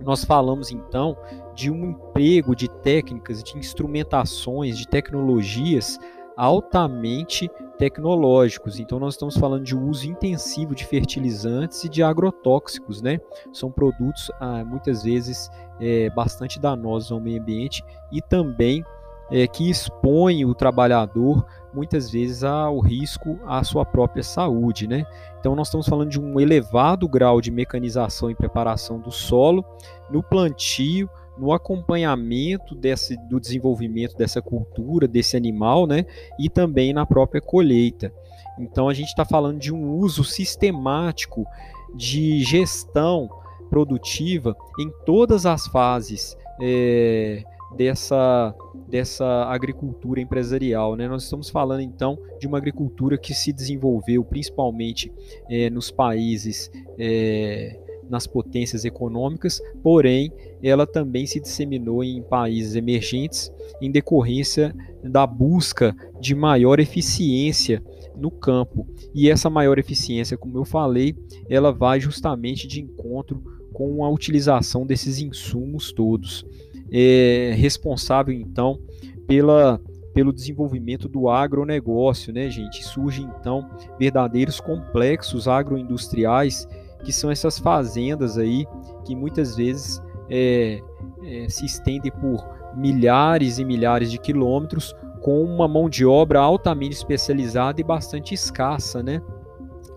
nós 0.00 0.24
falamos 0.24 0.70
então 0.70 1.16
de 1.58 1.72
um 1.72 1.90
emprego 1.90 2.54
de 2.54 2.68
técnicas, 2.68 3.42
de 3.42 3.58
instrumentações, 3.58 4.78
de 4.78 4.86
tecnologias 4.86 5.98
altamente 6.36 7.50
tecnológicos. 7.76 8.78
Então 8.78 9.00
nós 9.00 9.14
estamos 9.14 9.36
falando 9.36 9.64
de 9.64 9.76
uso 9.76 10.08
intensivo 10.08 10.72
de 10.72 10.86
fertilizantes 10.86 11.82
e 11.82 11.88
de 11.88 12.00
agrotóxicos, 12.00 13.02
né? 13.02 13.18
São 13.52 13.72
produtos 13.72 14.30
ah, 14.38 14.64
muitas 14.64 15.02
vezes 15.02 15.50
é, 15.80 16.08
bastante 16.10 16.60
danosos 16.60 17.10
ao 17.10 17.18
meio 17.18 17.42
ambiente 17.42 17.82
e 18.12 18.22
também 18.22 18.84
é, 19.28 19.48
que 19.48 19.68
expõem 19.68 20.44
o 20.44 20.54
trabalhador 20.54 21.44
muitas 21.74 22.08
vezes 22.08 22.44
ao 22.44 22.78
risco 22.78 23.36
à 23.44 23.64
sua 23.64 23.84
própria 23.84 24.22
saúde, 24.22 24.86
né? 24.86 25.04
Então 25.40 25.56
nós 25.56 25.66
estamos 25.66 25.88
falando 25.88 26.10
de 26.10 26.20
um 26.20 26.38
elevado 26.38 27.08
grau 27.08 27.40
de 27.40 27.50
mecanização 27.50 28.30
e 28.30 28.34
preparação 28.36 29.00
do 29.00 29.10
solo 29.10 29.64
no 30.08 30.22
plantio, 30.22 31.10
no 31.38 31.52
acompanhamento 31.52 32.74
desse, 32.74 33.16
do 33.28 33.38
desenvolvimento 33.40 34.16
dessa 34.16 34.42
cultura, 34.42 35.06
desse 35.06 35.36
animal, 35.36 35.86
né? 35.86 36.04
E 36.38 36.48
também 36.48 36.92
na 36.92 37.06
própria 37.06 37.40
colheita. 37.40 38.12
Então 38.58 38.88
a 38.88 38.94
gente 38.94 39.08
está 39.08 39.24
falando 39.24 39.58
de 39.58 39.72
um 39.72 39.94
uso 39.96 40.24
sistemático 40.24 41.46
de 41.94 42.42
gestão 42.42 43.28
produtiva 43.70 44.56
em 44.78 44.90
todas 45.04 45.46
as 45.46 45.66
fases 45.68 46.36
é, 46.60 47.44
dessa, 47.76 48.54
dessa 48.88 49.44
agricultura 49.44 50.20
empresarial. 50.20 50.96
Né? 50.96 51.06
Nós 51.06 51.24
estamos 51.24 51.50
falando 51.50 51.80
então 51.80 52.18
de 52.40 52.46
uma 52.46 52.58
agricultura 52.58 53.18
que 53.18 53.34
se 53.34 53.52
desenvolveu 53.52 54.24
principalmente 54.24 55.12
é, 55.48 55.70
nos 55.70 55.90
países. 55.90 56.70
É, 56.98 57.78
nas 58.08 58.26
potências 58.26 58.84
econômicas, 58.84 59.60
porém 59.82 60.32
ela 60.62 60.86
também 60.86 61.26
se 61.26 61.40
disseminou 61.40 62.02
em 62.02 62.22
países 62.22 62.74
emergentes 62.74 63.52
em 63.80 63.90
decorrência 63.90 64.74
da 65.02 65.26
busca 65.26 65.94
de 66.20 66.34
maior 66.34 66.80
eficiência 66.80 67.82
no 68.16 68.30
campo. 68.30 68.86
E 69.14 69.30
essa 69.30 69.48
maior 69.48 69.78
eficiência, 69.78 70.36
como 70.36 70.58
eu 70.58 70.64
falei, 70.64 71.16
ela 71.48 71.72
vai 71.72 72.00
justamente 72.00 72.66
de 72.66 72.80
encontro 72.80 73.42
com 73.72 74.04
a 74.04 74.10
utilização 74.10 74.84
desses 74.84 75.20
insumos 75.20 75.92
todos. 75.92 76.44
É 76.90 77.52
responsável 77.56 78.34
então 78.34 78.80
pela 79.26 79.80
pelo 80.14 80.32
desenvolvimento 80.32 81.08
do 81.08 81.28
agronegócio, 81.28 82.32
né, 82.32 82.50
gente? 82.50 82.84
Surgem 82.84 83.30
então 83.38 83.70
verdadeiros 84.00 84.58
complexos 84.58 85.46
agroindustriais 85.46 86.66
que 87.08 87.12
são 87.14 87.30
essas 87.30 87.58
fazendas 87.58 88.36
aí 88.36 88.66
que 89.02 89.16
muitas 89.16 89.56
vezes 89.56 89.98
é, 90.28 90.78
é, 91.24 91.48
se 91.48 91.64
estendem 91.64 92.12
por 92.12 92.46
milhares 92.76 93.58
e 93.58 93.64
milhares 93.64 94.10
de 94.10 94.18
quilômetros 94.18 94.94
com 95.22 95.42
uma 95.42 95.66
mão 95.66 95.88
de 95.88 96.04
obra 96.04 96.38
altamente 96.38 96.96
especializada 96.96 97.80
e 97.80 97.84
bastante 97.84 98.34
escassa, 98.34 99.02
né? 99.02 99.22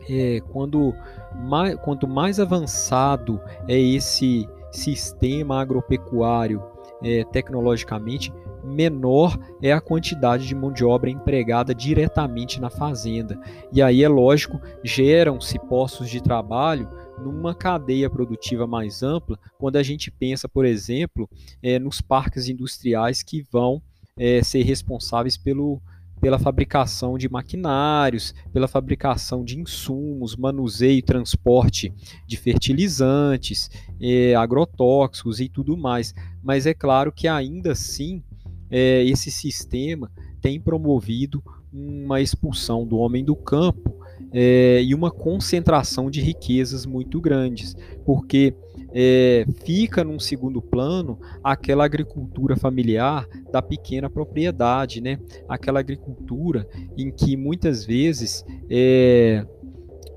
É, 0.10 0.40
quando 0.54 0.94
mais, 1.36 1.76
quanto 1.82 2.08
mais 2.08 2.40
avançado 2.40 3.42
é 3.68 3.78
esse 3.78 4.48
sistema 4.72 5.60
agropecuário 5.60 6.64
é, 7.04 7.26
tecnologicamente, 7.26 8.34
menor 8.64 9.38
é 9.62 9.72
a 9.72 9.82
quantidade 9.82 10.48
de 10.48 10.56
mão 10.56 10.72
de 10.72 10.84
obra 10.84 11.10
empregada 11.10 11.74
diretamente 11.74 12.60
na 12.60 12.70
fazenda. 12.70 13.40
E 13.72 13.82
aí 13.82 14.04
é 14.04 14.10
lógico, 14.10 14.60
geram-se 14.84 15.60
postos 15.60 16.10
de 16.10 16.22
trabalho 16.22 16.88
numa 17.22 17.54
cadeia 17.54 18.10
produtiva 18.10 18.66
mais 18.66 19.04
ampla, 19.04 19.38
quando 19.58 19.76
a 19.76 19.84
gente 19.84 20.10
pensa, 20.10 20.50
por 20.50 20.66
exemplo, 20.66 21.30
é, 21.62 21.78
nos 21.78 22.02
parques 22.02 22.50
industriais 22.50 23.22
que 23.22 23.44
vão 23.52 23.82
é, 24.18 24.42
ser 24.44 24.64
responsáveis 24.64 25.38
pelo, 25.38 25.82
pela 26.20 26.40
fabricação 26.40 27.18
de 27.18 27.30
maquinários, 27.30 28.34
pela 28.54 28.68
fabricação 28.68 29.44
de 29.44 29.60
insumos, 29.60 30.36
manuseio 30.36 31.00
e 31.00 31.02
transporte 31.02 31.94
de 32.28 32.38
fertilizantes, 32.38 33.70
é, 34.00 34.36
agrotóxicos 34.36 35.40
e 35.40 35.50
tudo 35.50 35.76
mais. 35.76 36.14
Mas 36.44 36.66
é 36.66 36.74
claro 36.74 37.12
que 37.12 37.28
ainda 37.28 37.72
assim 37.72 38.24
é, 38.72 39.04
esse 39.04 39.30
sistema 39.30 40.10
tem 40.42 40.60
promovido 40.60 41.44
uma 41.72 42.20
expulsão 42.20 42.86
do 42.86 42.98
homem 42.98 43.24
do 43.24 43.36
campo 43.36 44.02
é, 44.34 44.82
e 44.84 44.96
uma 44.96 45.12
concentração 45.12 46.10
de 46.10 46.22
riquezas 46.22 46.86
muito 46.86 47.20
grandes, 47.20 47.76
porque 48.06 48.54
é, 48.94 49.46
fica 49.64 50.04
num 50.04 50.20
segundo 50.20 50.62
plano 50.62 51.20
aquela 51.44 51.86
agricultura 51.86 52.56
familiar 52.56 53.28
da 53.52 53.62
pequena 53.62 54.10
propriedade, 54.10 55.02
né? 55.02 55.20
aquela 55.48 55.80
agricultura 55.80 56.68
em 56.98 57.12
que 57.12 57.38
muitas 57.38 57.86
vezes 57.86 58.46
é, 58.70 59.46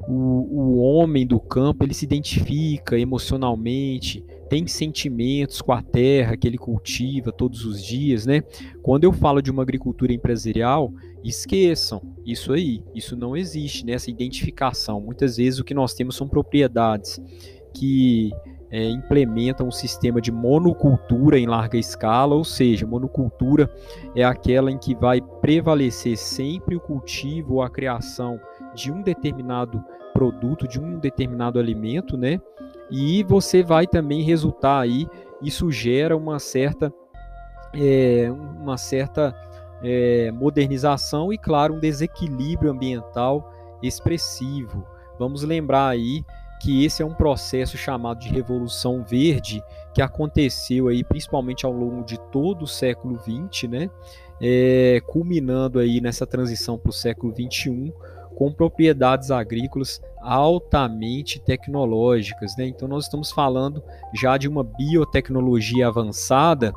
o, 0.09 0.13
o 0.13 0.79
homem 0.79 1.27
do 1.27 1.41
campo 1.41 1.85
ele 1.85 1.95
se 1.95 2.05
identifica 2.05 2.99
emocionalmente, 2.99 4.25
tem 4.55 4.69
sentimentos 4.69 5.61
com 5.61 5.73
a 5.73 5.83
terra 5.83 6.37
que 6.37 6.47
ele 6.47 6.57
cultiva 6.57 7.33
todos 7.33 7.65
os 7.65 7.85
dias, 7.85 8.25
né? 8.25 8.41
Quando 8.85 9.03
eu 9.03 9.13
falo 9.13 9.43
de 9.43 9.51
uma 9.51 9.63
agricultura 9.63 10.13
empresarial, 10.13 10.93
esqueçam 11.25 12.01
isso 12.25 12.53
aí, 12.53 12.81
isso 12.95 13.17
não 13.17 13.37
existe, 13.37 13.85
né? 13.85 13.95
Essa 13.95 14.13
identificação. 14.13 15.01
Muitas 15.01 15.39
vezes 15.39 15.59
o 15.59 15.65
que 15.65 15.75
nós 15.75 15.93
temos 15.93 16.15
são 16.15 16.29
propriedades 16.29 17.21
que 17.75 18.31
é, 18.71 18.89
implementam 18.89 19.67
um 19.67 19.73
sistema 19.73 20.21
de 20.21 20.31
monocultura 20.31 21.37
em 21.37 21.47
larga 21.47 21.77
escala, 21.77 22.37
ou 22.37 22.45
seja, 22.45 22.87
monocultura 22.87 23.69
é 24.15 24.23
aquela 24.23 24.71
em 24.71 24.79
que 24.79 24.95
vai 24.95 25.21
prevalecer 25.41 26.17
sempre 26.17 26.77
o 26.77 26.81
cultivo 26.81 27.55
ou 27.55 27.63
a 27.63 27.69
criação 27.69 28.39
de 28.73 28.93
um 28.93 29.03
determinado 29.03 29.83
produto, 30.13 30.69
de 30.69 30.79
um 30.79 31.01
determinado 31.01 31.59
alimento, 31.59 32.17
né? 32.17 32.41
E 32.91 33.23
você 33.25 33.63
vai 33.63 33.87
também 33.87 34.23
resultar 34.23 34.81
aí, 34.81 35.07
isso 35.43 35.71
gera 35.71 36.17
uma 36.17 36.39
certa, 36.39 36.93
é, 37.75 38.31
uma 38.31 38.77
certa 38.77 39.35
é, 39.83 40.31
modernização 40.33 41.33
e, 41.33 41.39
claro, 41.39 41.75
um 41.75 41.81
desequilíbrio 41.81 42.71
ambiental 42.71 43.53
expressivo. 43.83 44.87
Vamos 45.19 45.43
lembrar 45.43 45.89
aí 45.89 46.25
que 46.61 46.85
esse 46.85 47.03
é 47.03 47.07
um 47.07 47.13
processo 47.13 47.77
chamado 47.77 48.21
de 48.21 48.29
Revolução 48.31 49.05
Verde, 49.05 49.63
que 49.93 50.01
aconteceu 50.01 50.89
aí 50.89 51.05
principalmente 51.05 51.67
ao 51.67 51.73
longo 51.73 52.03
de 52.05 52.19
todo 52.31 52.63
o 52.63 52.67
século 52.67 53.19
XX, 53.21 53.69
né? 53.69 53.91
É, 54.41 55.01
culminando 55.07 55.79
aí 55.79 56.01
nessa 56.01 56.27
transição 56.27 56.79
para 56.79 56.91
o 56.91 56.93
século 56.93 57.33
XXI, 57.33 57.93
com 58.35 58.53
propriedades 58.53 59.31
agrícolas 59.31 60.01
altamente 60.21 61.41
tecnológicas. 61.41 62.57
Né? 62.57 62.67
Então, 62.67 62.89
nós 62.89 63.05
estamos 63.05 63.31
falando 63.31 63.83
já 64.15 64.37
de 64.37 64.49
uma 64.49 64.65
biotecnologia 64.65 65.89
avançada 65.89 66.73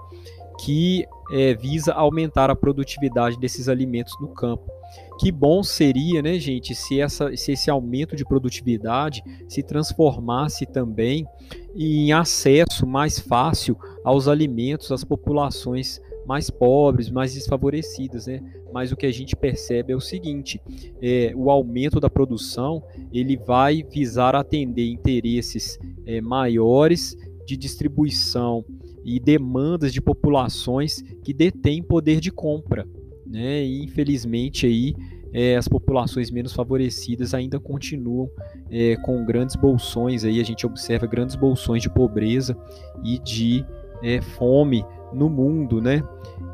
que 0.59 1.05
é, 1.31 1.53
visa 1.53 1.93
aumentar 1.93 2.49
a 2.49 2.55
produtividade 2.55 3.39
desses 3.39 3.69
alimentos 3.69 4.13
no 4.19 4.29
campo. 4.29 4.71
Que 5.19 5.31
bom 5.31 5.63
seria, 5.63 6.21
né, 6.21 6.39
gente, 6.39 6.73
se, 6.73 6.99
essa, 6.99 7.35
se 7.35 7.51
esse 7.51 7.69
aumento 7.69 8.15
de 8.15 8.23
produtividade 8.23 9.23
se 9.47 9.61
transformasse 9.61 10.65
também 10.65 11.27
em 11.75 12.13
acesso 12.13 12.85
mais 12.85 13.19
fácil 13.19 13.77
aos 14.03 14.27
alimentos 14.27 14.91
às 14.91 15.03
populações 15.03 16.01
mais 16.25 16.49
pobres, 16.49 17.09
mais 17.09 17.33
desfavorecidas, 17.33 18.27
né? 18.27 18.41
Mas 18.73 18.91
o 18.91 18.95
que 18.95 19.05
a 19.05 19.11
gente 19.11 19.35
percebe 19.35 19.93
é 19.93 19.95
o 19.95 20.01
seguinte: 20.01 20.61
é, 21.01 21.31
o 21.35 21.49
aumento 21.49 21.99
da 21.99 22.09
produção 22.09 22.83
ele 23.11 23.37
vai 23.37 23.83
visar 23.83 24.35
atender 24.35 24.87
interesses 24.87 25.79
é, 26.05 26.21
maiores 26.21 27.15
de 27.45 27.55
distribuição 27.55 28.65
e 29.03 29.19
demandas 29.19 29.93
de 29.93 30.01
populações 30.01 31.01
que 31.23 31.33
detêm 31.33 31.81
poder 31.81 32.19
de 32.19 32.31
compra, 32.31 32.85
né? 33.25 33.63
E 33.63 33.83
infelizmente 33.83 34.65
aí 34.65 34.93
é, 35.33 35.55
as 35.55 35.67
populações 35.67 36.29
menos 36.31 36.53
favorecidas 36.53 37.33
ainda 37.33 37.59
continuam 37.59 38.29
é, 38.69 38.95
com 38.97 39.25
grandes 39.25 39.55
bolsões 39.55 40.23
aí 40.23 40.39
a 40.39 40.43
gente 40.43 40.65
observa 40.65 41.05
grandes 41.05 41.35
bolsões 41.35 41.81
de 41.81 41.89
pobreza 41.89 42.57
e 43.03 43.19
de 43.19 43.65
é, 44.01 44.21
fome 44.21 44.85
no 45.13 45.29
mundo, 45.29 45.81
né? 45.81 46.03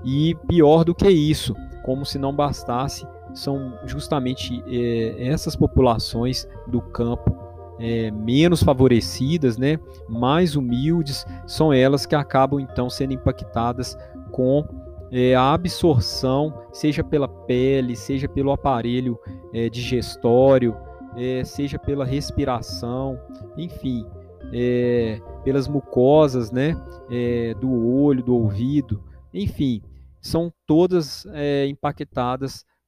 E 0.06 0.36
pior 0.48 0.84
do 0.84 0.94
que 0.94 1.10
isso, 1.10 1.56
como 1.84 2.06
se 2.06 2.18
não 2.18 2.34
bastasse, 2.34 3.06
são 3.34 3.74
justamente 3.86 4.64
é, 4.68 5.28
essas 5.28 5.56
populações 5.56 6.48
do 6.68 6.82
campo 6.82 7.36
é, 7.80 8.12
menos 8.12 8.64
favorecidas, 8.64 9.58
né, 9.58 9.80
mais 10.08 10.56
humildes, 10.56 11.26
são 11.46 11.74
elas 11.74 12.06
que 12.06 12.16
acabam 12.16 12.60
então 12.60 12.90
sendo 12.90 13.14
impactadas 13.14 13.98
com 14.32 14.66
é, 15.12 15.36
a 15.36 15.54
absorção, 15.54 16.54
seja 16.72 17.04
pela 17.04 17.28
pele, 17.28 17.96
seja 17.96 18.28
pelo 18.28 18.52
aparelho 18.52 19.20
é, 19.54 19.70
digestório, 19.70 20.76
é, 21.16 21.44
seja 21.44 21.78
pela 21.78 22.06
respiração, 22.06 23.20
enfim, 23.58 24.06
é, 24.52 25.20
pelas 25.44 25.68
mucosas, 25.68 26.52
né, 26.52 26.76
é, 27.12 27.54
do 27.60 27.72
olho, 27.96 28.24
do 28.24 28.36
ouvido, 28.36 29.04
enfim, 29.34 29.82
são 30.24 30.52
todas 30.66 31.28
é, 31.34 31.68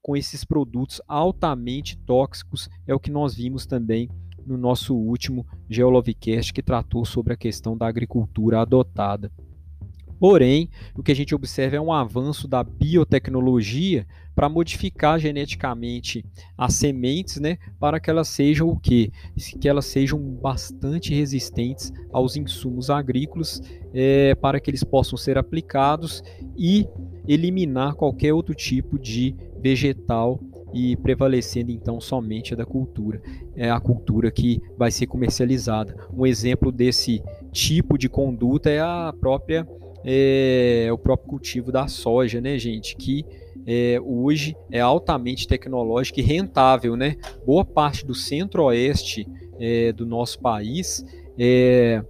com 0.02 0.16
esses 0.16 0.46
produtos 0.46 1.02
altamente 1.08 1.98
tóxicos, 1.98 2.70
é 2.88 2.96
o 2.96 3.00
que 3.00 3.12
nós 3.12 3.36
vimos 3.36 3.66
também 3.66 4.10
no 4.46 4.58
nosso 4.58 4.96
último 4.96 5.46
Geolovecast 5.70 6.54
que 6.54 6.64
tratou 6.64 7.04
sobre 7.04 7.34
a 7.34 7.38
questão 7.38 7.76
da 7.76 7.88
agricultura 7.88 8.62
adotada. 8.62 9.32
Porém, 10.20 10.70
o 10.96 11.04
que 11.04 11.12
a 11.12 11.16
gente 11.16 11.36
observa 11.36 11.76
é 11.76 11.82
um 11.82 11.92
avanço 11.92 12.48
da 12.48 12.64
biotecnologia 12.64 14.06
para 14.36 14.50
modificar 14.50 15.18
geneticamente 15.18 16.26
as 16.58 16.74
sementes, 16.74 17.40
né, 17.40 17.58
para 17.80 18.00
que 18.00 18.10
elas 18.10 18.28
sejam 18.28 18.68
o 18.70 18.78
quê? 18.78 19.12
Que 19.62 19.70
elas 19.70 19.86
sejam 19.86 20.20
bastante 20.20 21.14
resistentes 21.14 21.92
aos 22.12 22.36
insumos 22.36 22.90
agrícolas, 22.90 23.62
é, 23.94 24.36
para 24.36 24.60
que 24.60 24.70
eles 24.70 24.84
possam 24.84 25.18
ser 25.18 25.38
aplicados 25.38 26.22
e 26.58 26.86
eliminar 27.28 27.96
qualquer 27.96 28.34
outro 28.34 28.54
tipo 28.54 29.00
de 29.00 29.36
vegetal 29.62 30.40
e 30.74 30.98
prevalecendo 30.98 31.72
então 31.72 32.02
somente 32.02 32.54
a 32.54 32.58
da 32.58 32.66
cultura, 32.66 33.22
é 33.56 33.72
a 33.72 33.80
cultura 33.80 34.30
que 34.30 34.62
vai 34.78 34.92
ser 34.92 35.08
comercializada. 35.08 35.96
Um 36.14 36.26
exemplo 36.26 36.70
desse 36.70 37.24
tipo 37.54 37.98
de 37.98 38.10
conduta 38.10 38.70
é 38.70 38.82
a 38.82 39.14
própria 39.18 39.66
é, 40.06 40.88
o 40.92 40.98
próprio 40.98 41.28
cultivo 41.28 41.72
da 41.72 41.88
soja, 41.88 42.40
né, 42.40 42.60
gente, 42.60 42.96
que 42.96 43.26
é, 43.66 44.00
hoje 44.00 44.56
é 44.72 44.80
altamente 44.80 45.48
tecnológico 45.48 46.20
e 46.20 46.24
rentável, 46.24 46.96
né? 46.96 47.16
Boa 47.44 47.66
parte 47.66 48.06
do 48.06 48.14
centro-oeste 48.14 49.28
é, 49.60 49.92
do 49.92 50.06
nosso 50.06 50.40
país 50.40 51.04
é, 51.40 52.04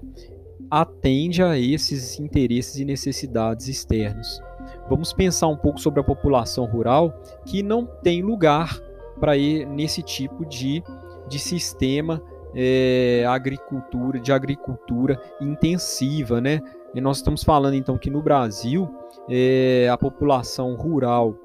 atende 0.69 1.41
a 1.41 1.57
esses 1.57 2.19
interesses 2.19 2.75
e 2.77 2.83
necessidades 2.83 3.69
externos. 3.69 4.41
Vamos 4.89 5.13
pensar 5.13 5.47
um 5.47 5.55
pouco 5.55 5.79
sobre 5.79 6.01
a 6.01 6.03
população 6.03 6.65
rural 6.65 7.23
que 7.45 7.63
não 7.63 7.85
tem 7.85 8.21
lugar 8.21 8.77
para 9.19 9.37
ir 9.37 9.65
nesse 9.65 10.03
tipo 10.03 10.45
de, 10.45 10.83
de 11.29 11.39
sistema 11.39 12.21
é, 12.53 13.25
agricultura, 13.27 14.19
de 14.19 14.31
agricultura 14.31 15.19
intensiva, 15.39 16.41
né? 16.41 16.59
E 16.95 17.01
nós 17.01 17.17
estamos 17.17 17.43
falando 17.43 17.73
então 17.73 17.97
que 17.97 18.09
no 18.09 18.21
Brasil 18.21 18.89
é, 19.29 19.89
a 19.91 19.97
população 19.97 20.75
rural 20.75 21.35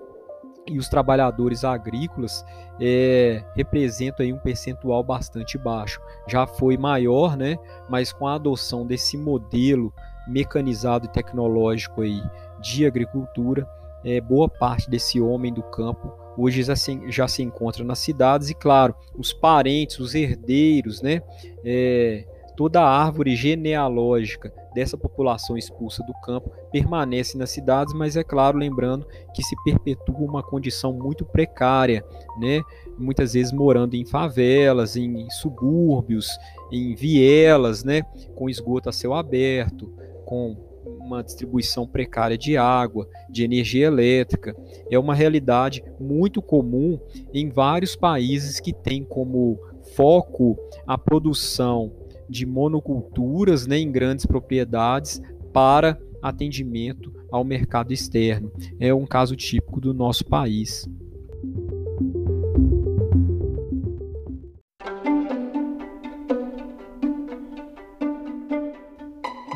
e 0.67 0.79
os 0.79 0.89
trabalhadores 0.89 1.65
agrícolas 1.65 2.45
é, 2.81 3.43
representam 3.57 4.25
aí 4.25 4.33
um 4.33 4.39
percentual 4.39 5.03
bastante 5.03 5.59
baixo. 5.59 6.01
Já 6.29 6.47
foi 6.47 6.77
maior, 6.77 7.37
né? 7.37 7.59
Mas 7.89 8.13
com 8.13 8.29
a 8.29 8.37
adoção 8.37 8.87
desse 8.87 9.19
modelo 9.19 9.93
mecanizado 10.29 11.07
e 11.07 11.13
tecnológico 11.13 12.03
aí 12.03 12.23
de 12.61 12.87
agricultura, 12.87 13.69
é, 14.05 14.21
boa 14.21 14.49
parte 14.49 14.89
desse 14.89 15.21
homem 15.21 15.53
do 15.53 15.63
campo 15.65 16.21
hoje 16.37 16.63
já 16.63 16.77
se, 16.77 17.01
já 17.11 17.29
se 17.29 17.43
encontra 17.43 17.85
nas 17.85 17.99
cidades 17.99 18.49
e, 18.51 18.55
claro, 18.55 18.95
os 19.17 19.33
parentes, 19.33 19.99
os 19.99 20.15
herdeiros, 20.15 21.03
né, 21.03 21.23
é, 21.65 22.25
toda 22.57 22.81
a 22.81 22.89
árvore 22.89 23.35
genealógica 23.37 24.53
dessa 24.75 24.97
população 24.97 25.57
expulsa 25.57 26.03
do 26.05 26.13
campo 26.23 26.51
permanece 26.71 27.37
nas 27.37 27.51
cidades, 27.51 27.93
mas 27.95 28.17
é 28.17 28.23
claro, 28.23 28.59
lembrando 28.59 29.07
que 29.35 29.43
se 29.43 29.57
perpetua 29.65 30.19
uma 30.19 30.43
condição 30.43 30.93
muito 30.93 31.25
precária, 31.25 32.05
né? 32.39 32.63
muitas 32.97 33.33
vezes 33.33 33.53
morando 33.53 33.95
em 33.95 34.05
favelas, 34.05 34.97
em 34.97 35.29
subúrbios, 35.31 36.29
em 36.71 36.95
vielas, 36.95 37.83
né? 37.85 38.03
com 38.35 38.49
esgoto 38.49 38.89
a 38.89 38.93
céu 38.93 39.15
aberto, 39.15 39.93
com 40.25 40.57
uma 41.01 41.23
distribuição 41.23 41.87
precária 41.87 42.39
de 42.39 42.57
água, 42.57 43.09
de 43.29 43.45
energia 43.45 43.87
elétrica. 43.87 44.57
É 44.91 44.99
uma 44.99 45.15
realidade 45.15 45.83
muito 45.99 46.41
comum 46.41 46.99
em 47.33 47.49
vários 47.49 47.97
países 47.97 48.61
que 48.61 48.73
têm 48.73 49.05
como 49.05 49.59
foco 49.95 50.57
a 50.87 50.97
produção 50.97 51.93
de 52.31 52.47
monoculturas 52.47 53.67
né, 53.67 53.79
em 53.79 53.91
grandes 53.91 54.25
propriedades 54.25 55.21
para 55.53 55.99
atendimento 56.23 57.13
ao 57.31 57.45
mercado 57.45 57.93
externo. 57.93 58.53
É 58.79 58.95
um 58.95 59.07
caso 59.07 59.35
típico 59.35 59.81
do 59.81 59.93
nosso 59.93 60.25
país. 60.25 60.89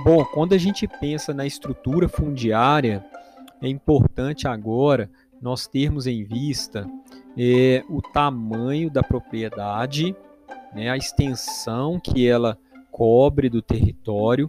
Bom, 0.04 0.22
quando 0.34 0.52
a 0.52 0.58
gente 0.58 0.87
pensa 0.87 1.32
na 1.32 1.46
estrutura 1.46 2.08
fundiária, 2.08 3.02
é 3.62 3.68
importante 3.68 4.46
agora 4.46 5.10
nós 5.40 5.66
termos 5.66 6.06
em 6.06 6.22
vista 6.24 6.87
é, 7.37 7.82
o 7.88 8.02
tamanho 8.02 8.90
da 8.90 9.02
propriedade, 9.02 10.14
né, 10.74 10.90
a 10.90 10.96
extensão 10.96 11.98
que 11.98 12.26
ela 12.26 12.58
cobre 12.94 13.50
do 13.50 13.61
território 13.61 14.48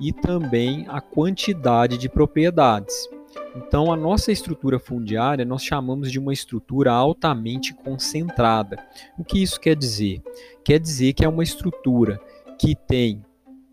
e 0.00 0.12
também 0.12 0.84
a 0.88 1.00
quantidade 1.00 1.96
de 1.96 2.08
propriedades. 2.08 3.08
Então, 3.54 3.92
a 3.92 3.96
nossa 3.96 4.32
estrutura 4.32 4.80
fundiária 4.80 5.44
nós 5.44 5.62
chamamos 5.62 6.10
de 6.10 6.18
uma 6.18 6.32
estrutura 6.32 6.92
altamente 6.92 7.72
concentrada. 7.72 8.84
O 9.16 9.22
que 9.22 9.40
isso 9.40 9.60
quer 9.60 9.76
dizer? 9.76 10.20
Quer 10.64 10.80
dizer 10.80 11.12
que 11.12 11.24
é 11.24 11.28
uma 11.28 11.44
estrutura 11.44 12.20
que 12.58 12.74
tem 12.74 13.24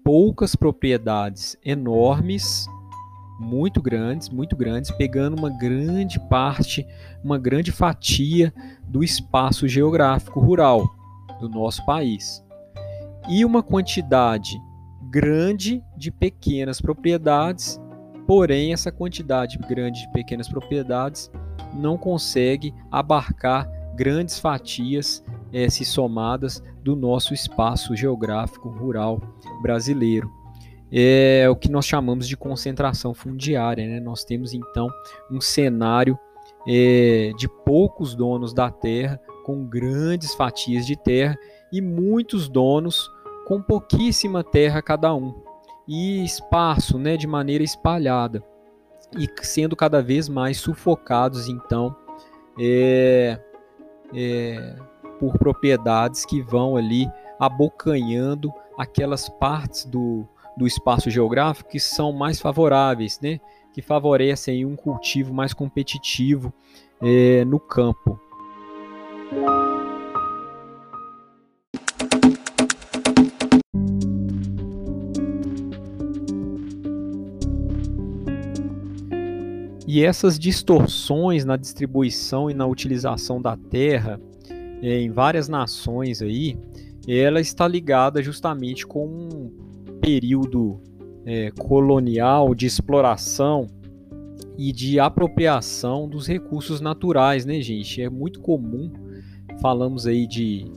poucas 0.03 0.55
propriedades 0.55 1.57
enormes, 1.65 2.67
muito 3.39 3.81
grandes, 3.81 4.29
muito 4.29 4.55
grandes, 4.55 4.91
pegando 4.91 5.35
uma 5.35 5.49
grande 5.49 6.19
parte, 6.19 6.85
uma 7.23 7.39
grande 7.39 7.71
fatia 7.71 8.53
do 8.87 9.03
espaço 9.03 9.67
geográfico 9.67 10.39
rural 10.39 10.87
do 11.39 11.49
nosso 11.49 11.83
país. 11.87 12.43
E 13.29 13.45
uma 13.45 13.61
quantidade 13.61 14.59
grande 15.09 15.83
de 15.97 16.11
pequenas 16.11 16.81
propriedades, 16.81 17.79
porém 18.25 18.73
essa 18.73 18.91
quantidade 18.91 19.57
grande 19.57 20.01
de 20.01 20.11
pequenas 20.11 20.47
propriedades 20.47 21.29
não 21.73 21.97
consegue 21.97 22.73
abarcar 22.91 23.69
grandes 23.95 24.39
fatias 24.39 25.23
é, 25.53 25.69
se 25.69 25.83
somadas 25.85 26.63
do 26.81 26.95
nosso 26.95 27.33
espaço 27.33 27.95
geográfico 27.95 28.69
rural 28.69 29.21
brasileiro. 29.61 30.29
É 30.91 31.47
o 31.49 31.55
que 31.55 31.71
nós 31.71 31.85
chamamos 31.85 32.27
de 32.27 32.35
concentração 32.35 33.13
fundiária. 33.13 33.87
Né? 33.87 33.99
Nós 33.99 34.25
temos 34.25 34.53
então 34.53 34.89
um 35.31 35.39
cenário 35.39 36.17
é, 36.67 37.31
de 37.37 37.47
poucos 37.47 38.13
donos 38.13 38.53
da 38.53 38.69
terra 38.69 39.19
com 39.45 39.65
grandes 39.65 40.33
fatias 40.35 40.85
de 40.85 40.95
terra 40.95 41.37
e 41.71 41.81
muitos 41.81 42.47
donos 42.47 43.11
com 43.45 43.61
pouquíssima 43.61 44.43
terra 44.43 44.81
cada 44.81 45.13
um 45.13 45.33
e 45.87 46.23
espaço 46.23 46.97
né, 46.97 47.17
de 47.17 47.27
maneira 47.27 47.63
espalhada 47.63 48.43
e 49.17 49.27
sendo 49.41 49.75
cada 49.75 50.01
vez 50.01 50.29
mais 50.29 50.57
sufocados 50.57 51.47
então 51.47 51.95
é, 52.59 53.39
é, 54.13 54.75
por 55.19 55.37
propriedades 55.37 56.25
que 56.25 56.41
vão 56.41 56.75
ali 56.75 57.09
abocanhando 57.39 58.53
aquelas 58.77 59.29
partes 59.29 59.85
do, 59.85 60.27
do 60.57 60.67
espaço 60.67 61.09
geográfico 61.09 61.69
que 61.69 61.79
são 61.79 62.11
mais 62.11 62.39
favoráveis, 62.39 63.19
né? 63.21 63.39
que 63.73 63.81
favorecem 63.81 64.65
um 64.65 64.75
cultivo 64.75 65.33
mais 65.33 65.53
competitivo 65.53 66.53
é, 67.01 67.45
no 67.45 67.59
campo. 67.59 68.19
E 79.93 80.05
essas 80.05 80.39
distorções 80.39 81.43
na 81.43 81.57
distribuição 81.57 82.49
e 82.49 82.53
na 82.53 82.65
utilização 82.65 83.41
da 83.41 83.57
terra 83.57 84.21
é, 84.81 85.01
em 85.01 85.11
várias 85.11 85.49
nações 85.49 86.21
aí, 86.21 86.57
ela 87.05 87.41
está 87.41 87.67
ligada 87.67 88.23
justamente 88.23 88.87
com 88.87 89.05
um 89.05 89.51
período 89.99 90.79
é, 91.25 91.51
colonial 91.59 92.55
de 92.55 92.65
exploração 92.65 93.67
e 94.57 94.71
de 94.71 94.97
apropriação 94.97 96.07
dos 96.07 96.25
recursos 96.25 96.79
naturais, 96.79 97.45
né, 97.45 97.59
gente? 97.59 98.01
É 98.01 98.09
muito 98.09 98.39
comum, 98.39 98.93
falamos 99.61 100.07
aí 100.07 100.25
de 100.25 100.71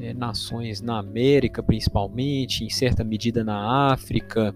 é, 0.00 0.12
nações 0.12 0.80
na 0.80 0.98
América, 0.98 1.62
principalmente, 1.62 2.64
em 2.64 2.68
certa 2.68 3.04
medida 3.04 3.44
na 3.44 3.92
África, 3.92 4.52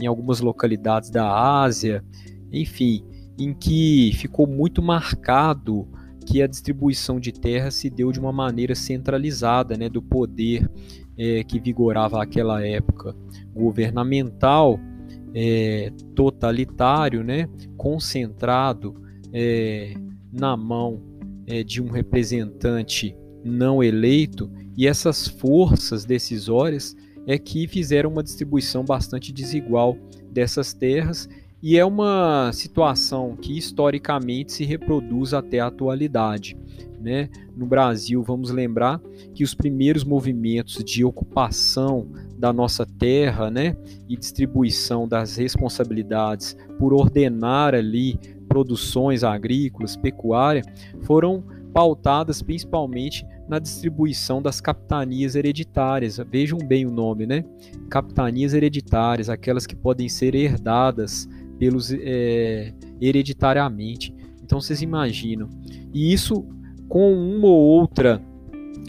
em 0.00 0.06
algumas 0.08 0.40
localidades 0.40 1.10
da 1.10 1.62
Ásia, 1.62 2.04
enfim, 2.52 3.04
em 3.44 3.54
que 3.54 4.12
ficou 4.14 4.46
muito 4.46 4.82
marcado 4.82 5.88
que 6.26 6.40
a 6.42 6.46
distribuição 6.46 7.18
de 7.18 7.32
terra 7.32 7.70
se 7.70 7.90
deu 7.90 8.12
de 8.12 8.20
uma 8.20 8.32
maneira 8.32 8.74
centralizada, 8.74 9.76
né, 9.76 9.88
do 9.88 10.00
poder 10.00 10.70
é, 11.18 11.42
que 11.42 11.58
vigorava 11.58 12.22
aquela 12.22 12.64
época 12.64 13.14
governamental, 13.54 14.78
é, 15.34 15.90
totalitário, 16.14 17.24
né, 17.24 17.48
concentrado 17.76 18.94
é, 19.32 19.94
na 20.32 20.56
mão 20.56 21.02
é, 21.46 21.62
de 21.62 21.82
um 21.82 21.90
representante 21.90 23.16
não 23.44 23.82
eleito, 23.82 24.50
e 24.76 24.86
essas 24.86 25.26
forças 25.26 26.04
decisórias 26.04 26.94
é 27.26 27.38
que 27.38 27.66
fizeram 27.66 28.10
uma 28.10 28.22
distribuição 28.22 28.84
bastante 28.84 29.32
desigual 29.32 29.96
dessas 30.30 30.72
terras 30.72 31.28
e 31.62 31.78
é 31.78 31.84
uma 31.84 32.50
situação 32.52 33.36
que 33.36 33.56
historicamente 33.56 34.52
se 34.52 34.64
reproduz 34.64 35.32
até 35.32 35.60
a 35.60 35.68
atualidade. 35.68 36.56
Né? 37.00 37.28
No 37.56 37.66
Brasil, 37.66 38.22
vamos 38.22 38.50
lembrar 38.50 39.00
que 39.32 39.44
os 39.44 39.54
primeiros 39.54 40.02
movimentos 40.02 40.82
de 40.84 41.04
ocupação 41.04 42.08
da 42.36 42.52
nossa 42.52 42.84
terra 42.84 43.50
né, 43.50 43.76
e 44.08 44.16
distribuição 44.16 45.06
das 45.06 45.36
responsabilidades 45.36 46.56
por 46.78 46.92
ordenar 46.92 47.74
ali 47.74 48.18
produções 48.48 49.22
agrícolas, 49.22 49.96
pecuária, 49.96 50.62
foram 51.02 51.44
pautadas 51.72 52.42
principalmente 52.42 53.24
na 53.48 53.58
distribuição 53.58 54.42
das 54.42 54.60
capitanias 54.60 55.34
hereditárias. 55.34 56.20
Vejam 56.30 56.58
bem 56.58 56.86
o 56.86 56.90
nome, 56.90 57.26
né? 57.26 57.44
Capitanias 57.88 58.52
hereditárias, 58.52 59.28
aquelas 59.28 59.66
que 59.66 59.74
podem 59.74 60.08
ser 60.08 60.34
herdadas 60.34 61.28
pelos 61.62 61.92
é, 61.92 62.74
hereditariamente. 63.00 64.12
Então 64.42 64.60
vocês 64.60 64.82
imaginam. 64.82 65.48
E 65.94 66.12
isso 66.12 66.44
com 66.88 67.14
uma 67.14 67.46
ou 67.46 67.56
outra 67.56 68.20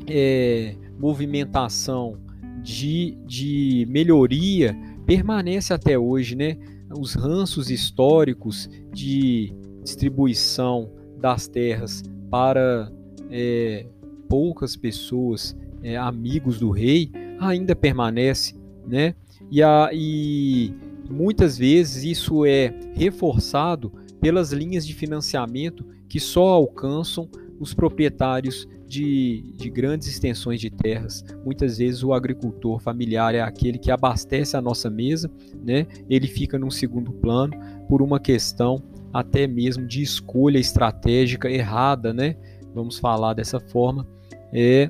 é, 0.07 0.75
movimentação 0.97 2.17
de, 2.63 3.15
de 3.27 3.85
melhoria 3.87 4.75
permanece 5.05 5.71
até 5.71 5.99
hoje, 5.99 6.35
né? 6.35 6.57
Os 6.97 7.13
ranços 7.13 7.69
históricos 7.69 8.67
de 8.91 9.53
distribuição 9.83 10.89
das 11.21 11.47
terras 11.47 12.01
para 12.31 12.91
é, 13.29 13.85
poucas 14.27 14.75
pessoas, 14.75 15.55
é, 15.83 15.95
amigos 15.95 16.57
do 16.59 16.71
rei, 16.71 17.11
ainda 17.39 17.75
permanece, 17.75 18.55
né? 18.87 19.13
E, 19.51 19.61
a, 19.61 19.91
e 19.93 20.73
Muitas 21.09 21.57
vezes 21.57 22.03
isso 22.03 22.45
é 22.45 22.73
reforçado 22.93 23.91
pelas 24.21 24.51
linhas 24.51 24.85
de 24.87 24.93
financiamento 24.93 25.85
que 26.07 26.19
só 26.19 26.47
alcançam 26.49 27.29
os 27.59 27.73
proprietários 27.73 28.67
de, 28.87 29.53
de, 29.55 29.69
grandes 29.69 30.07
extensões 30.07 30.61
de 30.61 30.69
terras. 30.69 31.23
Muitas 31.43 31.77
vezes 31.77 32.03
o 32.03 32.13
agricultor 32.13 32.79
familiar 32.79 33.33
é 33.33 33.41
aquele 33.41 33.79
que 33.79 33.89
abastece 33.89 34.55
a 34.55 34.61
nossa 34.61 34.89
mesa, 34.89 35.31
né? 35.63 35.87
ele 36.09 36.27
fica 36.27 36.59
num 36.59 36.69
segundo 36.69 37.11
plano 37.11 37.53
por 37.87 38.01
uma 38.01 38.19
questão 38.19 38.83
até 39.11 39.47
mesmo 39.47 39.87
de 39.87 40.01
escolha 40.01 40.59
estratégica 40.59 41.49
errada, 41.49 42.13
né? 42.13 42.35
vamos 42.73 42.97
falar 42.97 43.33
dessa 43.33 43.59
forma, 43.59 44.07
é 44.53 44.89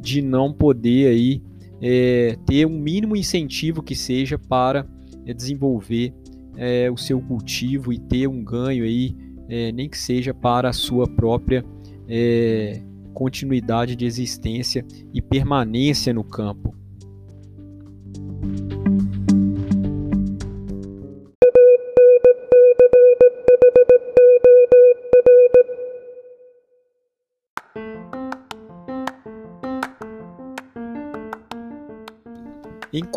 de 0.00 0.22
não 0.22 0.52
poder 0.52 1.08
aí 1.08 1.42
é, 1.80 2.36
ter 2.46 2.66
um 2.66 2.78
mínimo 2.78 3.16
incentivo 3.16 3.82
que 3.82 3.94
seja 3.94 4.38
para 4.38 4.86
desenvolver 5.34 6.14
é, 6.56 6.90
o 6.90 6.96
seu 6.96 7.20
cultivo 7.20 7.92
e 7.92 7.98
ter 7.98 8.26
um 8.26 8.42
ganho 8.42 8.84
aí, 8.84 9.16
é, 9.48 9.72
nem 9.72 9.88
que 9.88 9.98
seja 9.98 10.32
para 10.32 10.68
a 10.68 10.72
sua 10.72 11.06
própria 11.06 11.64
é, 12.08 12.82
continuidade 13.14 13.94
de 13.96 14.04
existência 14.04 14.84
e 15.12 15.20
permanência 15.20 16.12
no 16.12 16.24
campo. 16.24 16.74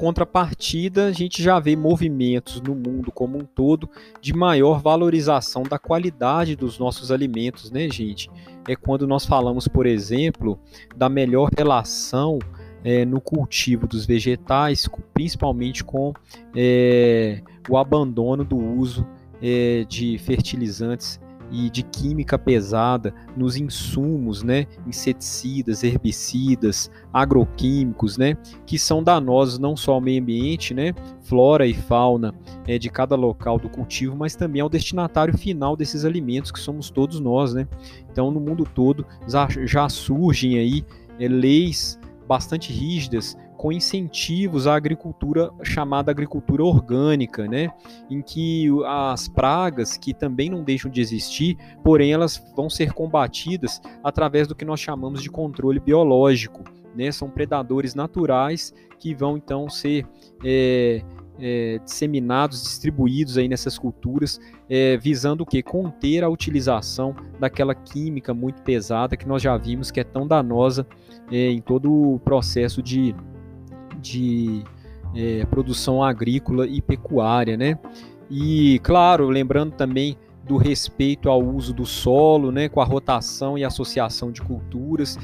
Contrapartida, 0.05 1.07
a 1.07 1.11
gente 1.11 1.41
já 1.41 1.59
vê 1.59 1.75
movimentos 1.75 2.61
no 2.61 2.75
mundo 2.75 3.11
como 3.11 3.39
um 3.39 3.43
todo 3.43 3.89
de 4.21 4.35
maior 4.35 4.79
valorização 4.79 5.63
da 5.63 5.79
qualidade 5.79 6.55
dos 6.55 6.77
nossos 6.77 7.11
alimentos, 7.11 7.71
né, 7.71 7.89
gente? 7.89 8.29
É 8.67 8.75
quando 8.75 9.07
nós 9.07 9.25
falamos, 9.25 9.67
por 9.67 9.87
exemplo, 9.87 10.59
da 10.95 11.09
melhor 11.09 11.49
relação 11.57 12.37
é, 12.83 13.03
no 13.03 13.19
cultivo 13.19 13.87
dos 13.87 14.05
vegetais, 14.05 14.87
principalmente 15.11 15.83
com 15.83 16.13
é, 16.55 17.41
o 17.67 17.75
abandono 17.75 18.45
do 18.45 18.57
uso 18.57 19.07
é, 19.41 19.85
de 19.89 20.19
fertilizantes 20.19 21.19
e 21.51 21.69
de 21.69 21.83
química 21.83 22.37
pesada 22.37 23.13
nos 23.35 23.55
insumos, 23.55 24.43
né, 24.43 24.67
inseticidas, 24.87 25.83
herbicidas, 25.83 26.89
agroquímicos, 27.13 28.17
né, 28.17 28.35
que 28.65 28.77
são 28.77 29.03
danosos 29.03 29.59
não 29.59 29.75
só 29.75 29.93
ao 29.93 30.01
meio 30.01 30.21
ambiente, 30.21 30.73
né, 30.73 30.93
flora 31.21 31.65
e 31.65 31.73
fauna 31.73 32.33
é, 32.67 32.77
de 32.77 32.89
cada 32.89 33.15
local 33.15 33.59
do 33.59 33.69
cultivo, 33.69 34.15
mas 34.15 34.35
também 34.35 34.61
ao 34.61 34.69
destinatário 34.69 35.37
final 35.37 35.75
desses 35.75 36.05
alimentos 36.05 36.51
que 36.51 36.59
somos 36.59 36.89
todos 36.89 37.19
nós, 37.19 37.53
né. 37.53 37.67
Então, 38.11 38.31
no 38.31 38.39
mundo 38.39 38.63
todo 38.73 39.05
já, 39.27 39.47
já 39.65 39.87
surgem 39.89 40.57
aí 40.57 40.85
é, 41.19 41.27
leis 41.27 41.99
bastante 42.27 42.73
rígidas 42.73 43.37
com 43.65 43.71
incentivos 43.71 44.67
à 44.67 44.75
agricultura 44.75 45.49
chamada 45.63 46.11
agricultura 46.11 46.63
orgânica, 46.63 47.47
né? 47.47 47.71
em 48.11 48.21
que 48.21 48.69
as 48.85 49.27
pragas, 49.27 49.97
que 49.97 50.13
também 50.13 50.51
não 50.51 50.63
deixam 50.63 50.91
de 50.91 51.01
existir, 51.01 51.57
porém 51.83 52.13
elas 52.13 52.39
vão 52.55 52.69
ser 52.69 52.93
combatidas 52.93 53.81
através 54.03 54.47
do 54.47 54.53
que 54.53 54.63
nós 54.63 54.79
chamamos 54.79 55.19
de 55.19 55.31
controle 55.31 55.79
biológico. 55.79 56.63
Né? 56.95 57.11
São 57.11 57.27
predadores 57.27 57.95
naturais 57.95 58.71
que 58.99 59.15
vão 59.15 59.35
então 59.35 59.67
ser 59.67 60.05
é, 60.43 61.01
é, 61.39 61.79
disseminados, 61.83 62.61
distribuídos 62.61 63.35
aí 63.35 63.47
nessas 63.47 63.79
culturas, 63.79 64.39
é, 64.69 64.95
visando 64.95 65.41
o 65.41 65.45
que? 65.45 65.63
Conter 65.63 66.23
a 66.23 66.29
utilização 66.29 67.15
daquela 67.39 67.73
química 67.73 68.31
muito 68.31 68.61
pesada 68.61 69.17
que 69.17 69.27
nós 69.27 69.41
já 69.41 69.57
vimos 69.57 69.89
que 69.89 69.99
é 69.99 70.03
tão 70.03 70.27
danosa 70.27 70.85
é, 71.31 71.49
em 71.49 71.61
todo 71.61 71.91
o 71.91 72.19
processo 72.19 72.79
de 72.83 73.15
de 74.05 74.63
é, 75.15 75.45
produção 75.45 76.03
agrícola 76.03 76.67
e 76.67 76.81
pecuária, 76.81 77.57
né? 77.57 77.79
E 78.29 78.79
claro, 78.83 79.27
lembrando 79.29 79.73
também 79.73 80.17
do 80.47 80.57
respeito 80.57 81.29
ao 81.29 81.43
uso 81.43 81.73
do 81.73 81.85
solo, 81.85 82.51
né, 82.51 82.69
com 82.69 82.79
a 82.79 82.85
rotação 82.85 83.57
e 83.57 83.63
associação 83.63 84.31
de 84.31 84.41
culturas. 84.41 85.17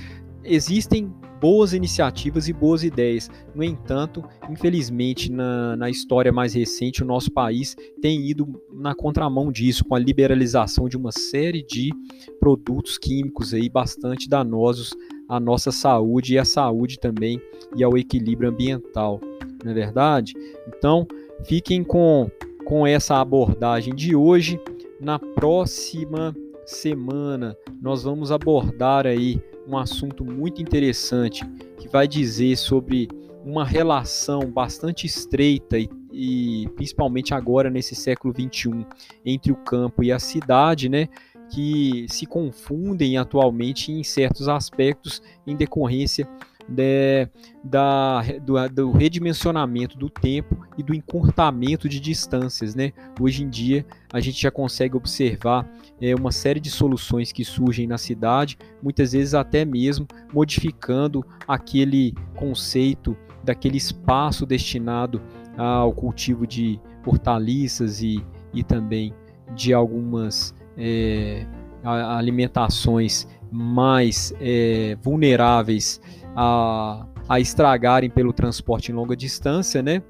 Existem 0.44 1.14
boas 1.40 1.74
iniciativas 1.74 2.48
e 2.48 2.54
boas 2.54 2.84
ideias. 2.84 3.30
No 3.54 3.64
entanto, 3.64 4.24
infelizmente, 4.50 5.32
na, 5.32 5.76
na 5.76 5.90
história 5.90 6.32
mais 6.32 6.54
recente, 6.56 7.04
o 7.04 7.06
nosso 7.06 7.32
país 7.32 7.76
tem 8.02 8.28
ido 8.28 8.48
na 8.72 8.96
contramão 8.96 9.52
disso, 9.52 9.86
com 9.86 9.94
a 9.94 10.00
liberalização 10.00 10.90
de 10.90 10.98
uma 10.98 11.12
série 11.12 11.64
de 11.64 11.92
produtos 12.40 12.98
químicos 12.98 13.54
aí 13.54 13.70
bastante 13.70 14.28
danosos 14.28 14.96
à 15.32 15.40
nossa 15.40 15.72
saúde 15.72 16.34
e 16.34 16.38
à 16.38 16.44
saúde 16.44 17.00
também 17.00 17.42
e 17.74 17.82
ao 17.86 17.98
equilíbrio 17.98 18.50
ambiental, 18.50 19.22
não 19.64 19.72
é 19.72 19.74
verdade? 19.74 20.34
Então, 20.68 21.08
fiquem 21.46 21.86
com, 21.86 22.30
com 22.66 22.86
essa 22.86 23.16
abordagem 23.16 23.96
de 23.96 24.14
hoje. 24.14 24.60
Na 25.00 25.18
próxima 25.18 26.36
semana, 26.66 27.56
nós 27.82 28.04
vamos 28.04 28.30
abordar 28.30 29.08
aí 29.08 29.42
um 29.66 29.78
assunto 29.78 30.26
muito 30.26 30.62
interessante 30.62 31.46
que 31.78 31.88
vai 31.88 32.10
dizer 32.10 32.58
sobre 32.58 33.08
uma 33.46 33.64
relação 33.64 34.42
bastante 34.52 35.08
estreita 35.08 35.80
e, 35.80 35.90
e, 36.12 36.70
principalmente 36.76 37.34
agora 37.34 37.70
nesse 37.70 37.96
século 37.96 38.34
21 38.34 38.86
entre 39.26 39.52
o 39.52 39.56
campo 39.56 40.04
e 40.04 40.12
a 40.12 40.20
cidade, 40.20 40.90
né? 40.90 41.08
Que 41.52 42.06
se 42.10 42.26
confundem 42.26 43.18
atualmente 43.18 43.92
em 43.92 44.04
certos 44.04 44.48
aspectos 44.48 45.22
em 45.46 45.56
decorrência 45.56 46.28
de, 46.68 47.28
da, 47.64 48.22
do, 48.42 48.70
do, 48.70 48.92
redimensionamento 48.92 49.98
do 49.98 50.10
tempo 50.10 50.66
e 50.78 50.84
do 50.84 50.94
encurtamento 50.94 51.90
de 51.90 52.00
distâncias. 52.00 52.74
Né? 52.74 52.94
Hoje 53.20 53.44
em 53.44 53.50
dia, 53.50 53.86
a 54.12 54.20
gente 54.20 54.42
já 54.42 54.50
consegue 54.50 54.96
observar 54.96 55.70
é, 56.02 56.16
uma 56.16 56.32
série 56.32 56.60
de 56.60 56.70
soluções 56.70 57.32
que 57.32 57.44
surgem 57.44 57.86
na 57.86 57.98
cidade, 57.98 58.58
muitas 58.82 59.12
vezes 59.12 59.34
até 59.34 59.66
mesmo 59.66 60.08
modificando 60.34 61.26
aquele 61.48 62.14
conceito 62.36 63.18
daquele 63.44 63.78
espaço 63.78 64.46
destinado 64.46 65.22
ao 65.58 65.92
cultivo 65.92 66.48
de 66.48 66.80
hortaliças 67.06 68.02
e, 68.02 68.24
e 68.54 68.64
também 68.64 69.14
de 69.56 69.74
algumas 69.74 70.54
é, 70.82 71.46
alimentações 71.84 73.28
mais 73.52 74.34
é, 74.42 74.98
vulneráveis 75.02 76.02
a, 76.36 77.06
a 77.30 77.40
estragarem 77.40 78.10
pelo 78.10 78.34
transporte 78.34 78.92
em 78.92 78.96
longa 78.96 79.16
distância, 79.16 79.82
né? 79.84 80.02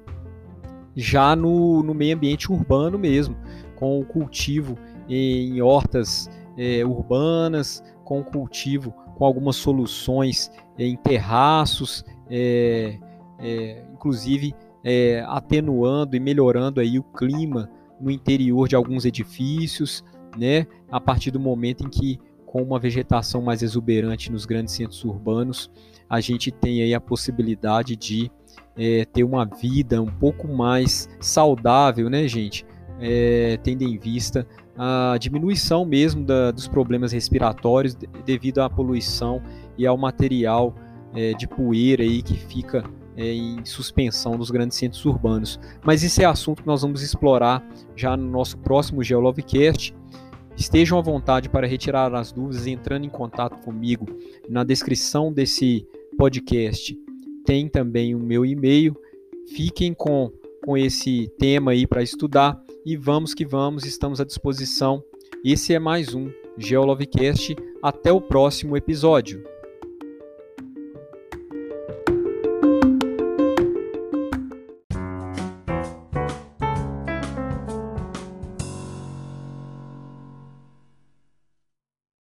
já 0.94 1.34
no, 1.34 1.82
no 1.82 1.94
meio 1.94 2.16
ambiente 2.16 2.50
urbano 2.50 2.98
mesmo, 2.98 3.36
com 3.76 3.98
o 3.98 4.04
cultivo 4.04 4.78
em 5.08 5.60
hortas 5.60 6.30
é, 6.56 6.84
urbanas, 6.84 7.82
com 8.04 8.20
o 8.20 8.24
cultivo 8.24 8.92
com 9.16 9.24
algumas 9.24 9.56
soluções 9.56 10.50
em 10.78 10.96
terraços, 10.96 12.04
é, 12.30 12.98
é 13.38 13.84
inclusive 13.92 14.54
é, 14.84 15.24
atenuando 15.28 16.16
e 16.16 16.20
melhorando 16.20 16.80
aí 16.80 16.98
o 16.98 17.02
clima 17.02 17.70
no 18.00 18.10
interior 18.10 18.68
de 18.68 18.74
alguns 18.74 19.04
edifícios, 19.04 20.04
né? 20.36 20.66
A 20.90 21.00
partir 21.00 21.30
do 21.30 21.40
momento 21.40 21.84
em 21.84 21.88
que, 21.88 22.18
com 22.46 22.62
uma 22.62 22.78
vegetação 22.78 23.42
mais 23.42 23.62
exuberante 23.62 24.30
nos 24.30 24.44
grandes 24.44 24.74
centros 24.74 25.04
urbanos, 25.04 25.70
a 26.08 26.20
gente 26.20 26.50
tem 26.50 26.82
aí 26.82 26.94
a 26.94 27.00
possibilidade 27.00 27.96
de 27.96 28.30
é, 28.76 29.04
ter 29.04 29.24
uma 29.24 29.44
vida 29.44 30.00
um 30.02 30.10
pouco 30.10 30.46
mais 30.48 31.08
saudável, 31.20 32.10
né, 32.10 32.26
gente? 32.28 32.66
É, 33.00 33.58
tendo 33.62 33.82
em 33.82 33.98
vista 33.98 34.46
a 34.76 35.16
diminuição 35.18 35.84
mesmo 35.84 36.24
da, 36.24 36.50
dos 36.50 36.68
problemas 36.68 37.12
respiratórios 37.12 37.96
devido 38.24 38.60
à 38.60 38.70
poluição 38.70 39.42
e 39.76 39.86
ao 39.86 39.96
material 39.96 40.74
é, 41.14 41.32
de 41.34 41.46
poeira 41.46 42.02
aí 42.02 42.22
que 42.22 42.36
fica 42.36 42.84
é, 43.16 43.32
em 43.32 43.64
suspensão 43.64 44.36
nos 44.36 44.50
grandes 44.50 44.76
centros 44.78 45.04
urbanos. 45.04 45.60
Mas 45.84 46.02
esse 46.02 46.22
é 46.22 46.26
assunto 46.26 46.62
que 46.62 46.66
nós 46.66 46.82
vamos 46.82 47.02
explorar 47.02 47.62
já 47.94 48.16
no 48.16 48.28
nosso 48.30 48.56
próximo 48.58 49.02
GeoLovecast. 49.02 49.94
Estejam 50.62 50.96
à 50.96 51.02
vontade 51.02 51.48
para 51.48 51.66
retirar 51.66 52.14
as 52.14 52.30
dúvidas 52.30 52.68
entrando 52.68 53.04
em 53.04 53.08
contato 53.08 53.58
comigo. 53.64 54.06
Na 54.48 54.62
descrição 54.62 55.32
desse 55.32 55.84
podcast 56.16 56.96
tem 57.44 57.68
também 57.68 58.14
o 58.14 58.18
meu 58.20 58.46
e-mail. 58.46 58.96
Fiquem 59.56 59.92
com, 59.92 60.30
com 60.64 60.78
esse 60.78 61.28
tema 61.36 61.72
aí 61.72 61.84
para 61.84 62.00
estudar 62.00 62.62
e 62.86 62.96
vamos 62.96 63.34
que 63.34 63.44
vamos, 63.44 63.84
estamos 63.84 64.20
à 64.20 64.24
disposição. 64.24 65.02
Esse 65.44 65.74
é 65.74 65.80
mais 65.80 66.14
um 66.14 66.30
GeoLovecast. 66.56 67.56
Até 67.82 68.12
o 68.12 68.20
próximo 68.20 68.76
episódio. 68.76 69.42